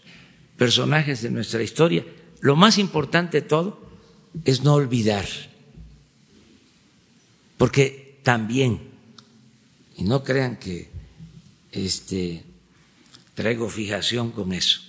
[0.56, 2.06] personajes de nuestra historia.
[2.40, 3.78] Lo más importante de todo
[4.44, 5.26] es no olvidar,
[7.58, 8.80] porque también,
[9.96, 10.88] y no crean que
[11.70, 12.42] este,
[13.34, 14.80] traigo fijación con eso.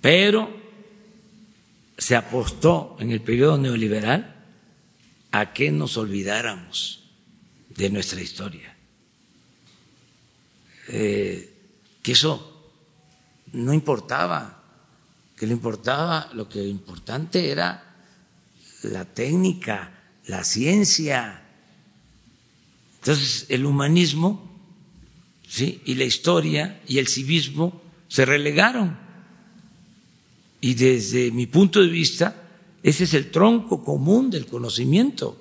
[0.00, 0.50] Pero
[1.96, 4.34] se apostó en el periodo neoliberal
[5.30, 7.04] a que nos olvidáramos
[7.70, 8.76] de nuestra historia.
[10.88, 11.50] Eh,
[12.02, 12.72] que eso
[13.52, 14.62] no importaba,
[15.36, 17.96] que lo importaba, lo que importante era
[18.82, 21.42] la técnica, la ciencia.
[22.98, 24.53] Entonces, el humanismo
[25.48, 25.80] ¿sí?
[25.84, 28.98] y la historia y el civismo se relegaron.
[30.60, 32.48] Y desde mi punto de vista,
[32.82, 35.40] ese es el tronco común del conocimiento.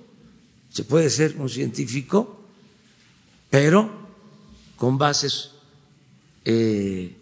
[0.70, 2.46] Se puede ser un científico,
[3.50, 3.92] pero
[4.76, 5.52] con bases
[6.46, 7.16] eh,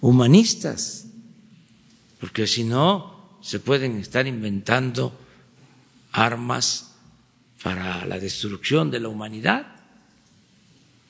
[0.00, 1.06] humanistas,
[2.20, 5.16] porque si no, se pueden estar inventando
[6.12, 6.96] armas
[7.62, 9.66] para la destrucción de la humanidad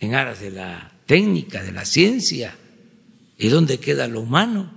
[0.01, 2.55] en aras de la técnica, de la ciencia.
[3.39, 4.71] ¿Y dónde queda lo humano?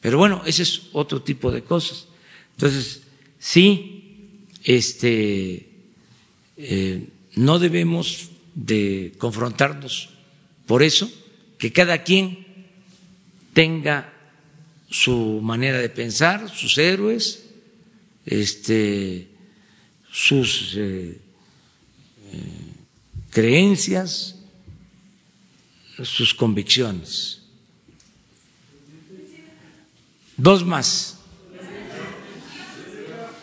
[0.00, 2.08] Pero bueno, ese es otro tipo de cosas.
[2.56, 3.02] Entonces,
[3.38, 5.68] sí, este,
[6.56, 10.10] eh, no debemos de confrontarnos
[10.66, 11.10] por eso,
[11.58, 12.46] que cada quien
[13.52, 14.12] tenga
[14.90, 17.44] su manera de pensar, sus héroes,
[18.26, 19.28] este,
[20.10, 21.18] sus eh,
[22.32, 22.38] eh,
[23.30, 24.39] creencias,
[26.04, 27.42] sus convicciones.
[30.36, 31.18] Dos más.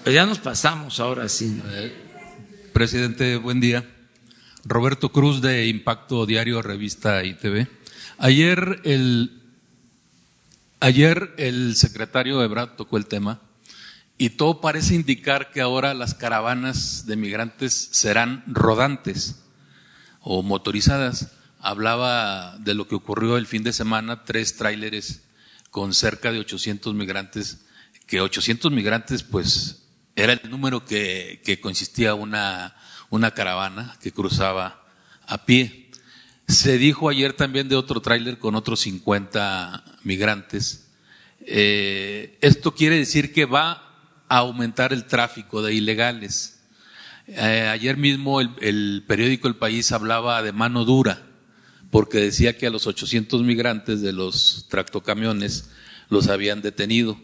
[0.03, 1.61] Pues ya nos pasamos ahora sí.
[2.73, 3.87] Presidente, buen día.
[4.63, 7.67] Roberto Cruz de Impacto Diario, revista ITV.
[8.17, 9.41] Ayer el,
[10.79, 13.41] ayer el secretario Ebrard tocó el tema
[14.17, 19.43] y todo parece indicar que ahora las caravanas de migrantes serán rodantes
[20.21, 21.31] o motorizadas.
[21.59, 25.23] Hablaba de lo que ocurrió el fin de semana, tres tráileres
[25.71, 27.65] con cerca de 800 migrantes,
[28.05, 29.83] que 800 migrantes pues
[30.15, 32.75] era el número que, que consistía una
[33.09, 34.83] una caravana que cruzaba
[35.25, 35.89] a pie.
[36.47, 40.87] Se dijo ayer también de otro tráiler con otros 50 migrantes.
[41.41, 43.83] Eh, esto quiere decir que va
[44.29, 46.59] a aumentar el tráfico de ilegales.
[47.27, 51.26] Eh, ayer mismo el, el, periódico El País hablaba de mano dura,
[51.91, 55.69] porque decía que a los 800 migrantes de los tractocamiones
[56.09, 57.17] los habían detenido.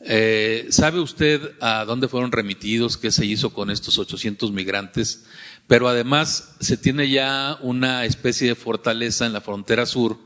[0.00, 2.96] Eh, ¿Sabe usted a dónde fueron remitidos?
[2.96, 5.24] ¿Qué se hizo con estos 800 migrantes?
[5.66, 10.18] Pero además se tiene ya una especie de fortaleza en la frontera sur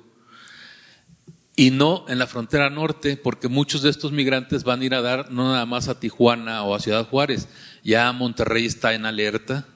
[1.54, 5.02] y no en la frontera norte, porque muchos de estos migrantes van a ir a
[5.02, 7.48] dar no nada más a Tijuana o a Ciudad Juárez,
[7.82, 9.66] ya Monterrey está en alerta,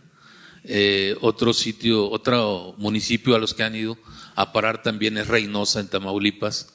[0.65, 3.99] eh, otro sitio, otro municipio a los que han ido
[4.37, 6.75] a parar también es Reynosa en Tamaulipas.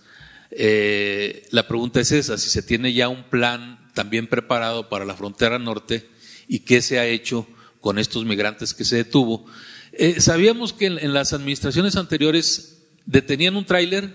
[0.51, 5.15] Eh, la pregunta es esa, si se tiene ya un plan también preparado para la
[5.15, 6.09] frontera norte
[6.47, 7.47] y qué se ha hecho
[7.80, 9.45] con estos migrantes que se detuvo.
[9.93, 14.14] Eh, sabíamos que en, las administraciones anteriores detenían un tráiler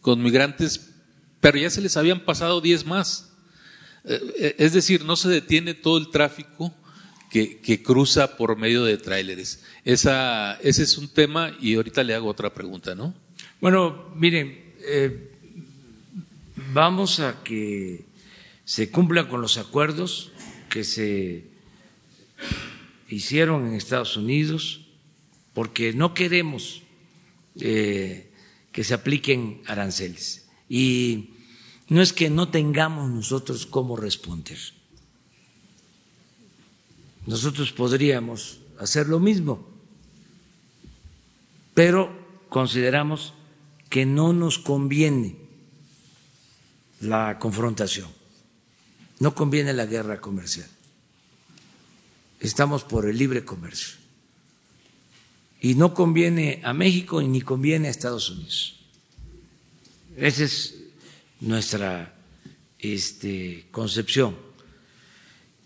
[0.00, 0.88] con migrantes,
[1.40, 3.26] pero ya se les habían pasado 10 más.
[4.38, 6.74] Es decir, no se detiene todo el tráfico
[7.30, 9.64] que, cruza por medio de tráileres.
[9.84, 13.14] Esa, ese es un tema y ahorita le hago otra pregunta, ¿no?
[13.60, 15.30] Bueno, miren, eh,
[16.72, 18.04] vamos a que
[18.64, 20.32] se cumplan con los acuerdos
[20.68, 21.44] que se
[23.08, 24.86] hicieron en Estados Unidos,
[25.52, 26.82] porque no queremos
[27.60, 28.30] eh,
[28.72, 30.48] que se apliquen aranceles.
[30.68, 31.30] Y
[31.88, 34.58] no es que no tengamos nosotros cómo responder.
[37.26, 39.68] Nosotros podríamos hacer lo mismo,
[41.74, 42.10] pero
[42.48, 43.34] consideramos
[43.88, 45.36] que no nos conviene
[47.00, 48.08] la confrontación.
[49.18, 50.68] No conviene la guerra comercial.
[52.38, 53.98] Estamos por el libre comercio.
[55.60, 58.80] Y no conviene a México ni conviene a Estados Unidos.
[60.16, 60.74] Esa es
[61.40, 62.14] nuestra
[62.78, 64.36] este, concepción.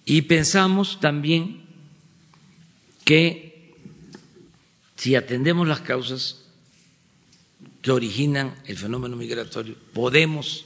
[0.05, 1.65] Y pensamos también
[3.05, 3.75] que
[4.97, 6.45] si atendemos las causas
[7.83, 10.65] que originan el fenómeno migratorio, podemos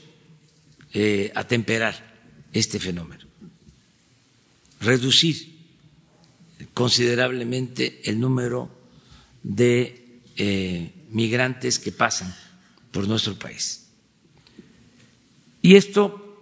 [0.93, 2.15] eh, atemperar
[2.53, 3.25] este fenómeno,
[4.79, 5.59] reducir
[6.73, 8.69] considerablemente el número
[9.43, 12.33] de eh, migrantes que pasan
[12.91, 13.87] por nuestro país.
[15.61, 16.39] Y esto,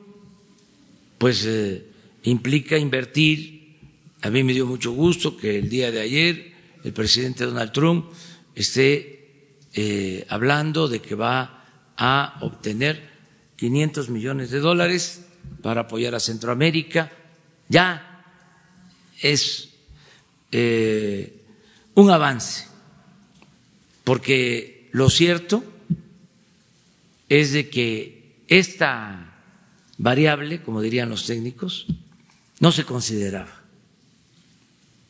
[1.17, 1.86] pues, eh,
[2.29, 3.77] implica invertir.
[4.21, 8.05] A mí me dio mucho gusto que el día de ayer el presidente Donald Trump
[8.55, 13.09] esté eh, hablando de que va a obtener
[13.55, 15.25] 500 millones de dólares
[15.61, 17.11] para apoyar a Centroamérica.
[17.69, 18.23] Ya
[19.21, 19.69] es
[20.51, 21.43] eh,
[21.95, 22.67] un avance,
[24.03, 25.63] porque lo cierto
[27.29, 29.41] es de que esta
[29.97, 31.87] variable, como dirían los técnicos,
[32.59, 33.61] no se consideraba.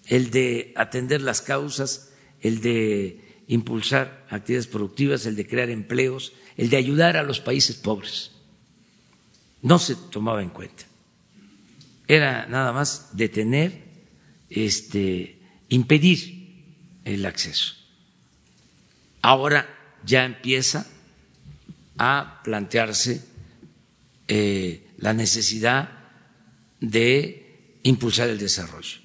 [0.06, 6.70] El de atender las causas, el de impulsar actividades productivas, el de crear empleos, el
[6.70, 8.32] de ayudar a los países pobres.
[9.62, 10.86] No se tomaba en cuenta.
[12.08, 13.84] Era nada más detener,
[14.50, 16.66] este, impedir
[17.04, 17.74] el acceso.
[19.22, 19.68] Ahora
[20.06, 20.88] ya empieza
[21.98, 23.26] a plantearse
[24.28, 25.97] eh, la necesidad
[26.80, 29.00] de impulsar el desarrollo.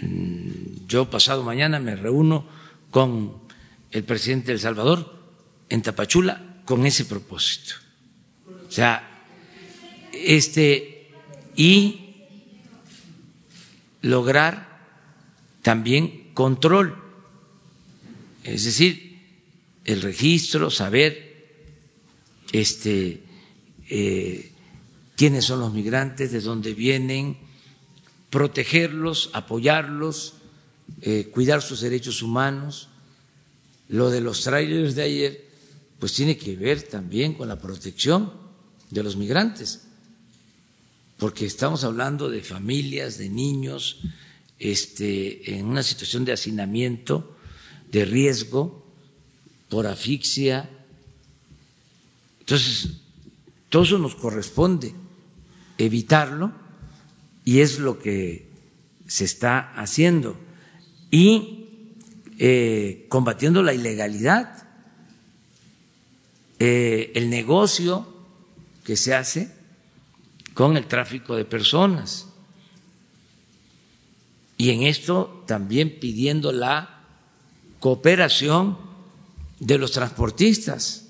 [0.00, 2.46] Mm, yo pasado mañana me reúno
[2.90, 3.34] con
[3.90, 5.16] el presidente de Salvador
[5.68, 7.74] en Tapachula con ese propósito.
[8.68, 9.24] O sea,
[10.12, 11.08] este
[11.54, 12.14] y
[14.02, 14.66] lograr
[15.62, 16.96] también control,
[18.44, 19.20] es decir,
[19.84, 21.26] el registro, saber
[22.52, 23.22] este
[23.88, 24.52] eh,
[25.16, 27.38] quiénes son los migrantes, de dónde vienen,
[28.30, 30.34] protegerlos, apoyarlos,
[31.00, 32.88] eh, cuidar sus derechos humanos.
[33.88, 35.48] Lo de los trailers de ayer,
[35.98, 38.30] pues tiene que ver también con la protección
[38.90, 39.82] de los migrantes,
[41.16, 44.00] porque estamos hablando de familias, de niños,
[44.58, 47.36] este, en una situación de hacinamiento,
[47.90, 48.84] de riesgo
[49.70, 50.68] por asfixia.
[52.40, 52.88] Entonces,
[53.70, 54.94] todo eso nos corresponde
[55.78, 56.52] evitarlo
[57.44, 58.48] y es lo que
[59.06, 60.36] se está haciendo.
[61.10, 61.68] Y
[62.38, 64.66] eh, combatiendo la ilegalidad,
[66.58, 68.06] eh, el negocio
[68.84, 69.52] que se hace
[70.54, 72.28] con el tráfico de personas.
[74.58, 77.02] Y en esto también pidiendo la
[77.78, 78.78] cooperación
[79.60, 81.08] de los transportistas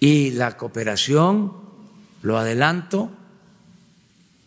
[0.00, 1.65] y la cooperación,
[2.26, 3.08] lo adelanto,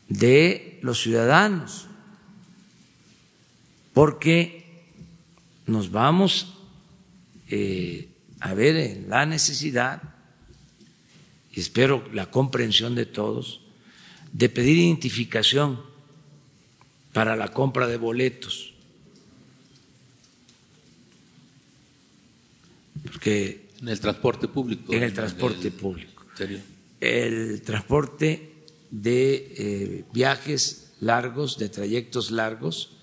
[0.09, 1.87] de los ciudadanos,
[3.93, 4.83] porque
[5.65, 6.57] nos vamos
[7.47, 8.09] eh,
[8.41, 10.01] a ver en la necesidad,
[11.53, 13.61] y espero la comprensión de todos,
[14.33, 15.79] de pedir identificación
[17.13, 18.73] para la compra de boletos.
[23.03, 24.91] Porque en el transporte público.
[24.91, 26.25] En el transporte público.
[26.99, 28.53] El transporte
[28.91, 32.95] de eh, viajes largos, de trayectos largos,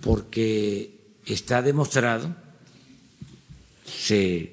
[0.00, 2.34] porque está demostrado,
[3.86, 4.52] se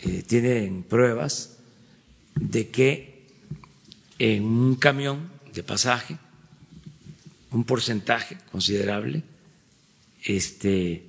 [0.00, 1.58] eh, tienen pruebas
[2.34, 3.24] de que
[4.18, 6.18] en un camión de pasaje,
[7.52, 9.22] un porcentaje considerable,
[10.24, 11.04] este,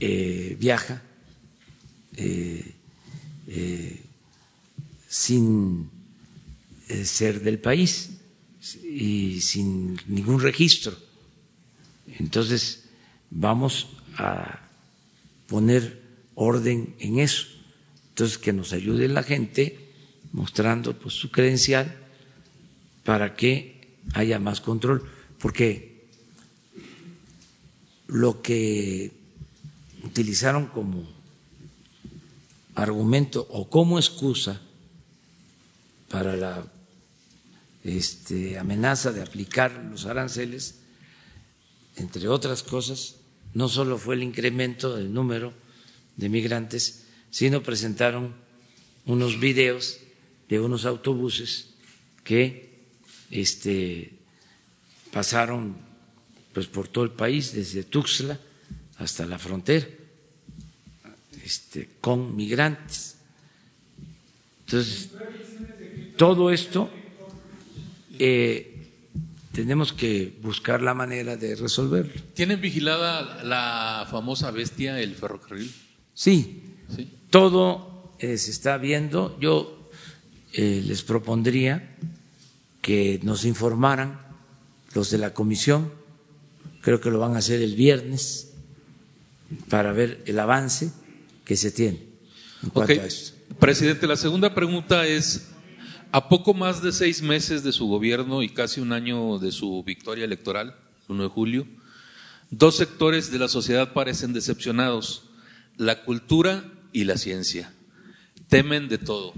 [0.00, 1.02] eh, viaja
[3.48, 4.02] eh, eh,
[5.08, 5.90] sin
[7.04, 8.10] ser del país
[8.84, 10.96] y sin ningún registro.
[12.18, 12.84] Entonces,
[13.30, 14.60] vamos a
[15.46, 16.02] poner
[16.34, 17.46] orden en eso.
[18.10, 19.78] Entonces, que nos ayude la gente
[20.32, 21.96] mostrando pues, su credencial
[23.04, 25.08] para que haya más control,
[25.38, 26.06] porque
[28.06, 29.12] lo que
[30.04, 31.17] utilizaron como
[32.78, 34.60] argumento o como excusa
[36.08, 36.64] para la
[37.84, 40.80] este, amenaza de aplicar los aranceles,
[41.96, 43.16] entre otras cosas,
[43.54, 45.52] no solo fue el incremento del número
[46.16, 48.34] de migrantes, sino presentaron
[49.06, 49.98] unos videos
[50.48, 51.74] de unos autobuses
[52.22, 52.78] que
[53.30, 54.12] este,
[55.12, 55.76] pasaron
[56.52, 58.38] pues, por todo el país, desde Tuxtla
[58.98, 59.86] hasta la frontera,
[61.44, 63.16] este, con migrantes.
[64.66, 65.10] Entonces,
[66.16, 66.90] todo esto
[68.18, 68.86] eh,
[69.52, 72.12] tenemos que buscar la manera de resolverlo.
[72.34, 75.72] ¿Tienen vigilada la famosa bestia, el ferrocarril?
[76.12, 76.62] Sí,
[77.30, 79.38] todo eh, se está viendo.
[79.40, 79.90] Yo
[80.52, 81.96] eh, les propondría
[82.82, 84.20] que nos informaran
[84.94, 85.92] los de la comisión,
[86.82, 88.52] creo que lo van a hacer el viernes,
[89.68, 90.92] para ver el avance
[91.48, 91.98] que se tiene
[92.62, 93.36] en cuanto a esto.
[93.58, 95.48] Presidente, la segunda pregunta es,
[96.12, 99.82] a poco más de seis meses de su gobierno y casi un año de su
[99.82, 100.76] victoria electoral,
[101.08, 101.66] 1 de julio,
[102.50, 105.30] dos sectores de la sociedad parecen decepcionados,
[105.78, 107.72] la cultura y la ciencia.
[108.48, 109.32] Temen de todo,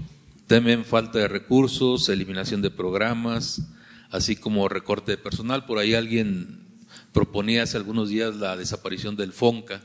[0.47, 3.61] temen falta de recursos, eliminación de programas,
[4.09, 5.65] así como recorte de personal.
[5.65, 6.67] Por ahí alguien
[7.13, 9.81] proponía hace algunos días la desaparición del FONCA.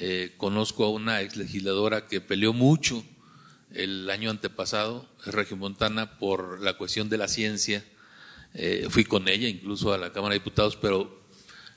[0.00, 3.04] Eh, conozco a una ex legisladora que peleó mucho
[3.72, 5.08] el año antepasado,
[5.56, 7.84] Montana por la cuestión de la ciencia.
[8.54, 11.26] Eh, fui con ella incluso a la Cámara de Diputados, pero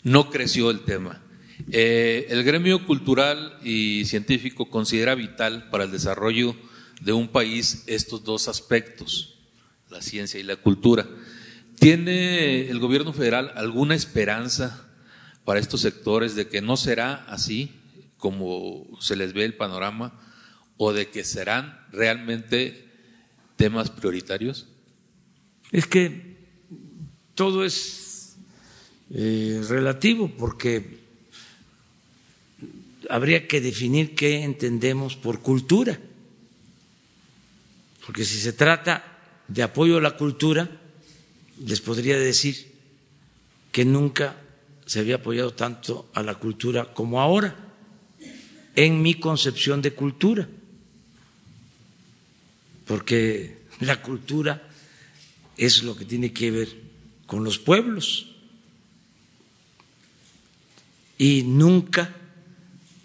[0.04, 1.20] no creció el tema.
[1.72, 6.56] Eh, el gremio cultural y científico considera vital para el desarrollo
[7.02, 9.40] de un país estos dos aspectos,
[9.90, 11.10] la ciencia y la cultura.
[11.80, 14.88] ¿Tiene el gobierno federal alguna esperanza
[15.44, 17.81] para estos sectores de que no será así
[18.22, 20.14] como se les ve el panorama
[20.78, 22.88] o de que serán realmente
[23.58, 24.68] temas prioritarios?
[25.72, 26.38] Es que
[27.34, 28.38] todo es
[29.10, 31.00] eh, relativo porque
[33.10, 36.00] habría que definir qué entendemos por cultura.
[38.06, 39.04] Porque si se trata
[39.48, 40.70] de apoyo a la cultura,
[41.66, 42.72] les podría decir
[43.72, 44.38] que nunca
[44.86, 47.56] se había apoyado tanto a la cultura como ahora,
[48.76, 50.48] en mi concepción de cultura.
[52.86, 54.68] Porque la cultura
[55.58, 56.70] es lo que tiene que ver
[57.26, 58.28] con los pueblos.
[61.18, 62.16] Y nunca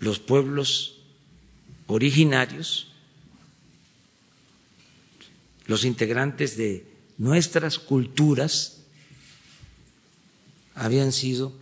[0.00, 0.96] los pueblos
[1.86, 2.88] originarios,
[5.66, 6.86] los integrantes de
[7.18, 8.82] nuestras culturas,
[10.74, 11.52] habían sido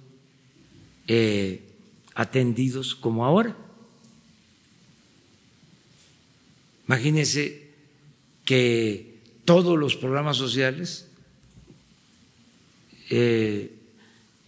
[1.06, 1.62] eh,
[2.14, 3.56] atendidos como ahora.
[6.86, 7.73] Imagínense
[8.44, 11.09] que todos los programas sociales,
[13.11, 13.74] eh,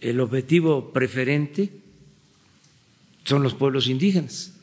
[0.01, 1.71] el objetivo preferente
[3.23, 4.53] son los pueblos indígenas,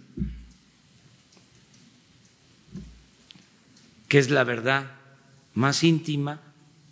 [4.09, 4.93] que es la verdad
[5.55, 6.41] más íntima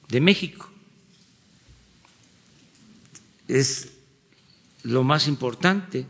[0.09, 0.70] de México.
[3.48, 3.92] Es
[4.82, 6.06] lo más importante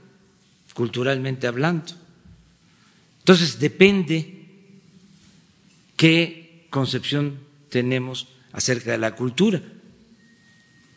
[0.75, 1.93] culturalmente hablando.
[3.19, 4.42] Entonces depende
[6.03, 7.39] qué concepción
[7.69, 9.63] tenemos acerca de la cultura.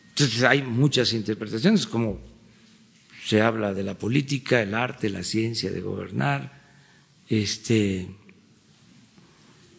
[0.08, 2.18] Entonces hay muchas interpretaciones, como
[3.24, 6.60] se habla de la política, el arte, la ciencia de gobernar,
[7.28, 8.08] este,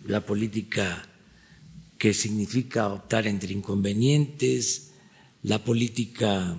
[0.06, 1.06] la política
[1.98, 4.94] que significa optar entre inconvenientes,
[5.44, 6.58] la política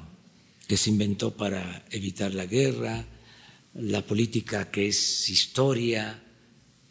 [0.67, 3.07] que se inventó para evitar la guerra,
[3.73, 6.23] la política que es historia,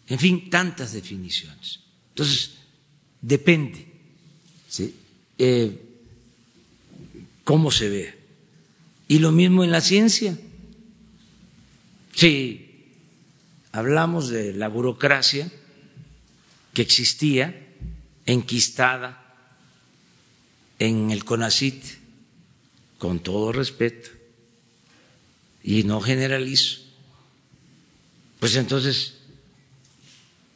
[0.08, 1.82] en fin, tantas definiciones.
[2.10, 2.52] Entonces,
[3.22, 3.88] depende
[5.38, 5.82] eh,
[7.44, 8.18] cómo se ve.
[9.08, 10.38] Y lo mismo en la ciencia.
[12.14, 12.92] Si
[13.72, 15.52] hablamos de la burocracia
[16.74, 17.66] que existía,
[18.26, 19.24] enquistada
[20.80, 21.84] en el CONACIT,
[22.98, 24.10] con todo respeto,
[25.64, 26.82] y no generalizo,
[28.40, 29.17] pues entonces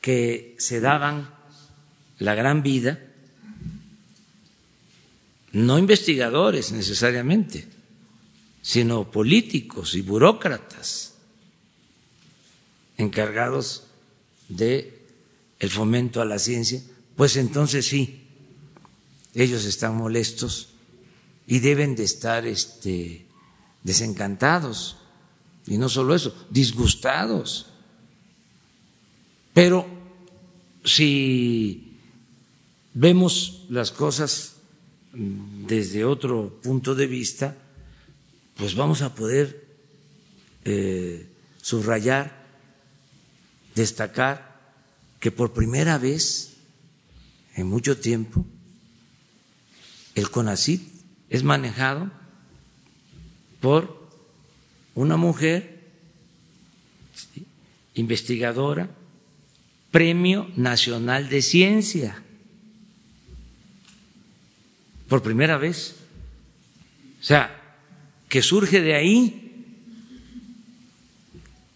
[0.02, 1.34] que se daban
[2.20, 3.00] la gran vida,
[5.54, 7.68] no investigadores necesariamente,
[8.62, 11.14] sino políticos y burócratas
[12.98, 13.84] encargados
[14.50, 15.00] de
[15.60, 16.82] el fomento a la ciencia,
[17.16, 18.28] pues entonces sí,
[19.34, 20.70] ellos están molestos
[21.48, 23.26] y deben de estar este,
[23.84, 24.98] desencantados.
[25.68, 27.71] Y no solo eso, disgustados.
[29.54, 29.86] Pero
[30.84, 31.98] si
[32.94, 34.56] vemos las cosas
[35.14, 37.58] desde otro punto de vista,
[38.56, 39.66] pues vamos a poder
[40.64, 41.28] eh,
[41.62, 42.46] subrayar,
[43.76, 44.60] destacar
[45.20, 46.58] que por primera vez
[47.56, 48.46] en mucho tiempo
[50.16, 50.82] el CONACIT
[51.30, 52.12] es manejado
[53.62, 54.10] por
[54.96, 55.82] una mujer
[57.94, 58.90] investigadora,
[59.92, 62.24] Premio Nacional de Ciencia,
[65.10, 65.98] por primera vez.
[67.20, 67.54] O sea,
[68.30, 69.66] que surge de ahí,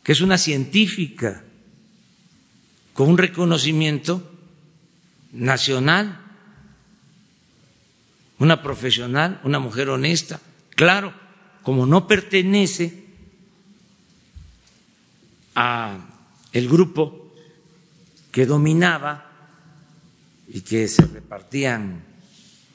[0.04, 1.44] que es una científica
[2.94, 4.32] con un reconocimiento
[5.34, 6.22] nacional,
[8.40, 10.40] una profesional, una mujer honesta.
[10.70, 11.14] Claro,
[11.62, 13.04] como no pertenece
[15.56, 16.08] a
[16.54, 17.25] el grupo
[18.36, 19.32] que dominaba
[20.50, 22.04] y que se repartían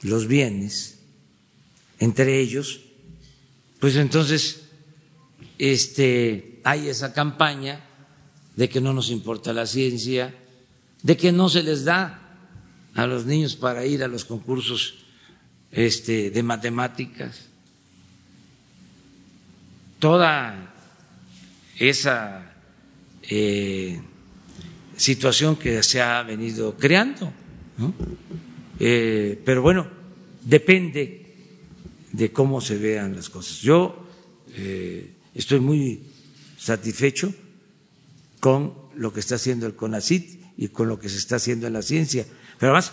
[0.01, 1.01] los bienes
[1.99, 2.81] entre ellos,
[3.78, 4.62] pues entonces
[5.59, 7.85] este, hay esa campaña
[8.57, 10.35] de que no nos importa la ciencia,
[11.03, 12.39] de que no se les da
[12.95, 14.95] a los niños para ir a los concursos
[15.73, 17.49] este, de matemáticas,
[19.99, 20.73] toda
[21.77, 22.51] esa
[23.24, 24.01] eh,
[25.01, 27.33] situación que se ha venido creando.
[28.79, 29.89] Eh, pero bueno,
[30.45, 31.35] depende
[32.13, 33.61] de cómo se vean las cosas.
[33.63, 34.07] Yo
[34.55, 36.03] eh, estoy muy
[36.59, 37.33] satisfecho
[38.41, 41.73] con lo que está haciendo el CONACIT y con lo que se está haciendo en
[41.73, 42.27] la ciencia.
[42.59, 42.93] Pero además,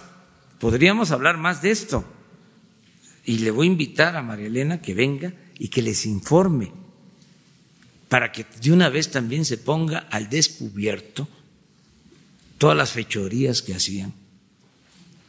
[0.60, 2.06] podríamos hablar más de esto.
[3.26, 6.72] Y le voy a invitar a María Elena que venga y que les informe
[8.08, 11.28] para que de una vez también se ponga al descubierto
[12.58, 14.14] todas las fechorías que hacían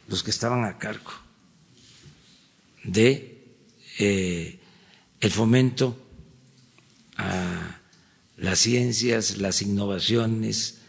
[0.07, 1.11] los que estaban a cargo
[2.83, 3.45] de
[3.99, 4.59] eh,
[5.19, 5.97] el fomento
[7.17, 7.79] a
[8.37, 10.79] las ciencias, las innovaciones,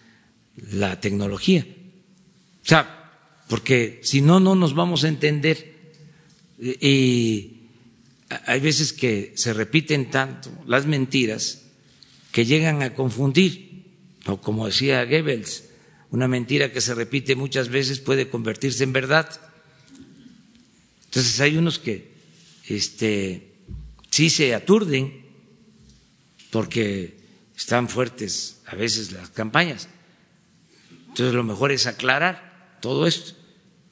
[0.57, 1.67] la tecnología.
[2.63, 5.75] O sea, porque si no, no nos vamos a entender.
[6.59, 7.67] Y
[8.47, 11.63] hay veces que se repiten tanto las mentiras
[12.31, 13.87] que llegan a confundir,
[14.27, 15.65] o como decía Goebbels,
[16.11, 19.41] una mentira que se repite muchas veces puede convertirse en verdad.
[21.05, 22.11] Entonces hay unos que
[22.67, 23.53] este,
[24.11, 25.25] sí se aturden
[26.51, 27.17] porque
[27.57, 29.89] están fuertes a veces las campañas.
[31.09, 33.35] Entonces lo mejor es aclarar todo esto.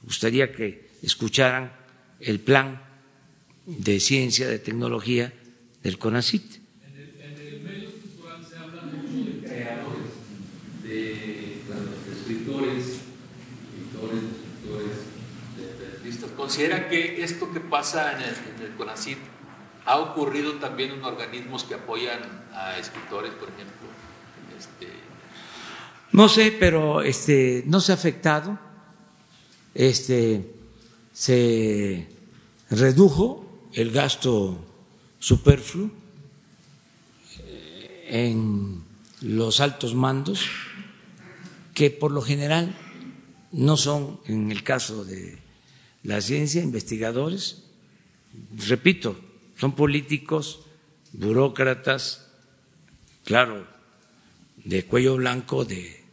[0.02, 1.72] Me gustaría que escucharan
[2.20, 2.82] el plan
[3.66, 5.32] de ciencia, de tecnología
[5.82, 6.57] del CONACIT.
[16.48, 18.22] ¿Considera que esto que pasa en
[18.64, 19.18] el, CONACYT
[19.84, 22.20] ha ocurrido también en organismos que apoyan
[22.54, 23.86] a escritores, por ejemplo?
[24.58, 24.88] Este...
[26.12, 28.58] No sé, pero este, no se ha afectado.
[29.74, 30.54] Este,
[31.12, 32.08] se
[32.70, 34.58] redujo el gasto
[35.18, 35.90] superfluo
[37.40, 38.82] eh, en
[39.20, 40.48] los altos mandos,
[41.74, 42.74] que por lo general
[43.52, 45.46] no son, en el caso de
[46.02, 47.64] la ciencia, investigadores,
[48.56, 49.18] repito,
[49.56, 50.60] son políticos,
[51.12, 52.30] burócratas,
[53.24, 53.66] claro,
[54.64, 56.04] de cuello blanco de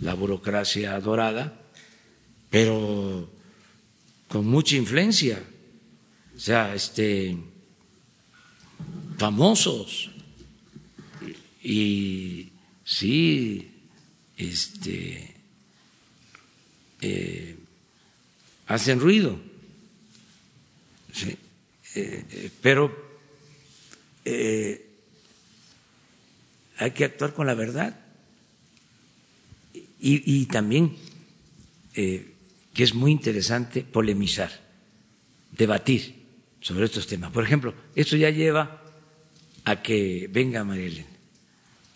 [0.00, 1.60] la burocracia dorada,
[2.50, 3.30] pero
[4.28, 5.42] con mucha influencia,
[6.36, 7.36] o sea, este,
[9.16, 10.10] famosos.
[11.62, 12.50] Y
[12.84, 13.70] sí,
[14.36, 15.34] este,
[17.00, 17.57] eh,
[18.68, 19.40] hacen ruido.
[21.24, 21.36] Eh,
[21.94, 22.94] eh, pero
[24.24, 24.86] eh,
[26.76, 27.98] hay que actuar con la verdad
[30.00, 30.96] y, también,
[31.92, 32.32] que
[32.76, 34.48] es muy interesante, polemizar,
[35.50, 36.14] debatir
[36.60, 37.32] sobre estos temas.
[37.32, 38.84] Por ejemplo, esto ya lleva
[39.64, 41.04] a que venga María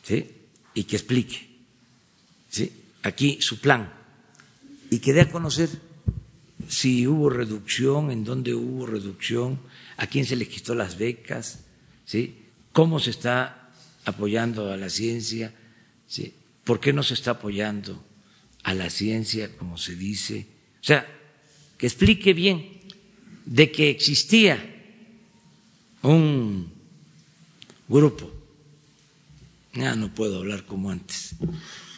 [0.02, 0.26] ¿sí?
[0.74, 1.48] y que explique
[2.50, 2.72] ¿sí?
[3.04, 3.92] aquí su plan
[4.90, 5.70] y que dé a conocer
[6.72, 9.60] si hubo reducción, en dónde hubo reducción,
[9.98, 11.66] a quién se le quitó las becas,
[12.06, 12.46] ¿sí?
[12.72, 13.70] cómo se está
[14.06, 15.52] apoyando a la ciencia,
[16.06, 16.32] ¿sí?
[16.64, 18.02] por qué no se está apoyando
[18.62, 20.46] a la ciencia, como se dice.
[20.80, 21.06] O sea,
[21.76, 22.80] que explique bien
[23.44, 24.56] de que existía
[26.00, 26.72] un
[27.86, 28.32] grupo,
[29.74, 31.34] ya no puedo hablar como antes,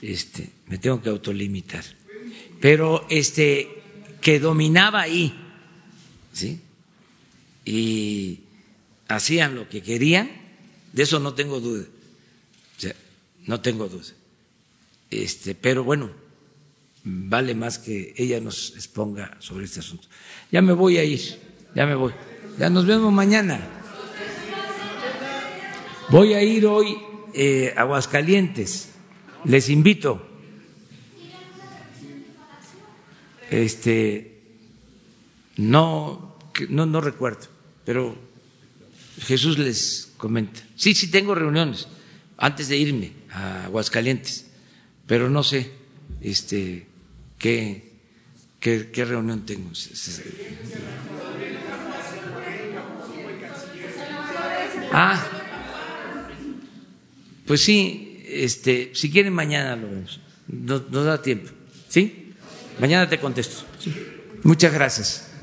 [0.03, 1.85] este, me tengo que autolimitar,
[2.61, 3.84] pero este
[4.25, 5.35] que dominaba ahí,
[6.33, 6.59] ¿sí?
[7.67, 8.41] Y
[9.07, 10.31] hacían lo que querían,
[10.95, 11.85] de eso no tengo duda,
[13.47, 14.15] no tengo duda.
[15.11, 16.11] Este, pero bueno,
[17.05, 20.09] vale más que ella nos exponga sobre este asunto.
[20.51, 21.21] Ya me voy a ir,
[21.75, 22.15] ya me voy.
[22.59, 23.61] Ya nos vemos mañana.
[26.09, 26.97] Voy a ir hoy
[27.35, 28.89] eh, a Aguascalientes.
[29.45, 30.34] Les invito.
[33.55, 34.43] Este,
[35.59, 36.37] no,
[36.69, 37.47] no, no recuerdo,
[37.85, 38.17] pero
[39.21, 40.61] Jesús les comenta.
[40.75, 41.87] Sí, sí tengo reuniones
[42.37, 44.47] antes de irme a Aguascalientes,
[45.07, 45.71] pero no sé
[46.21, 46.89] este,
[47.39, 47.93] qué,
[48.59, 49.71] qué, reunión tengo.
[54.91, 55.25] Ah,
[57.47, 60.19] pues sí, este, si quieren mañana lo vemos,
[60.49, 61.51] nos, nos da tiempo,
[61.89, 62.24] ¿sí?
[62.79, 63.65] Mañana te contesto.
[64.43, 65.34] Muchas gracias.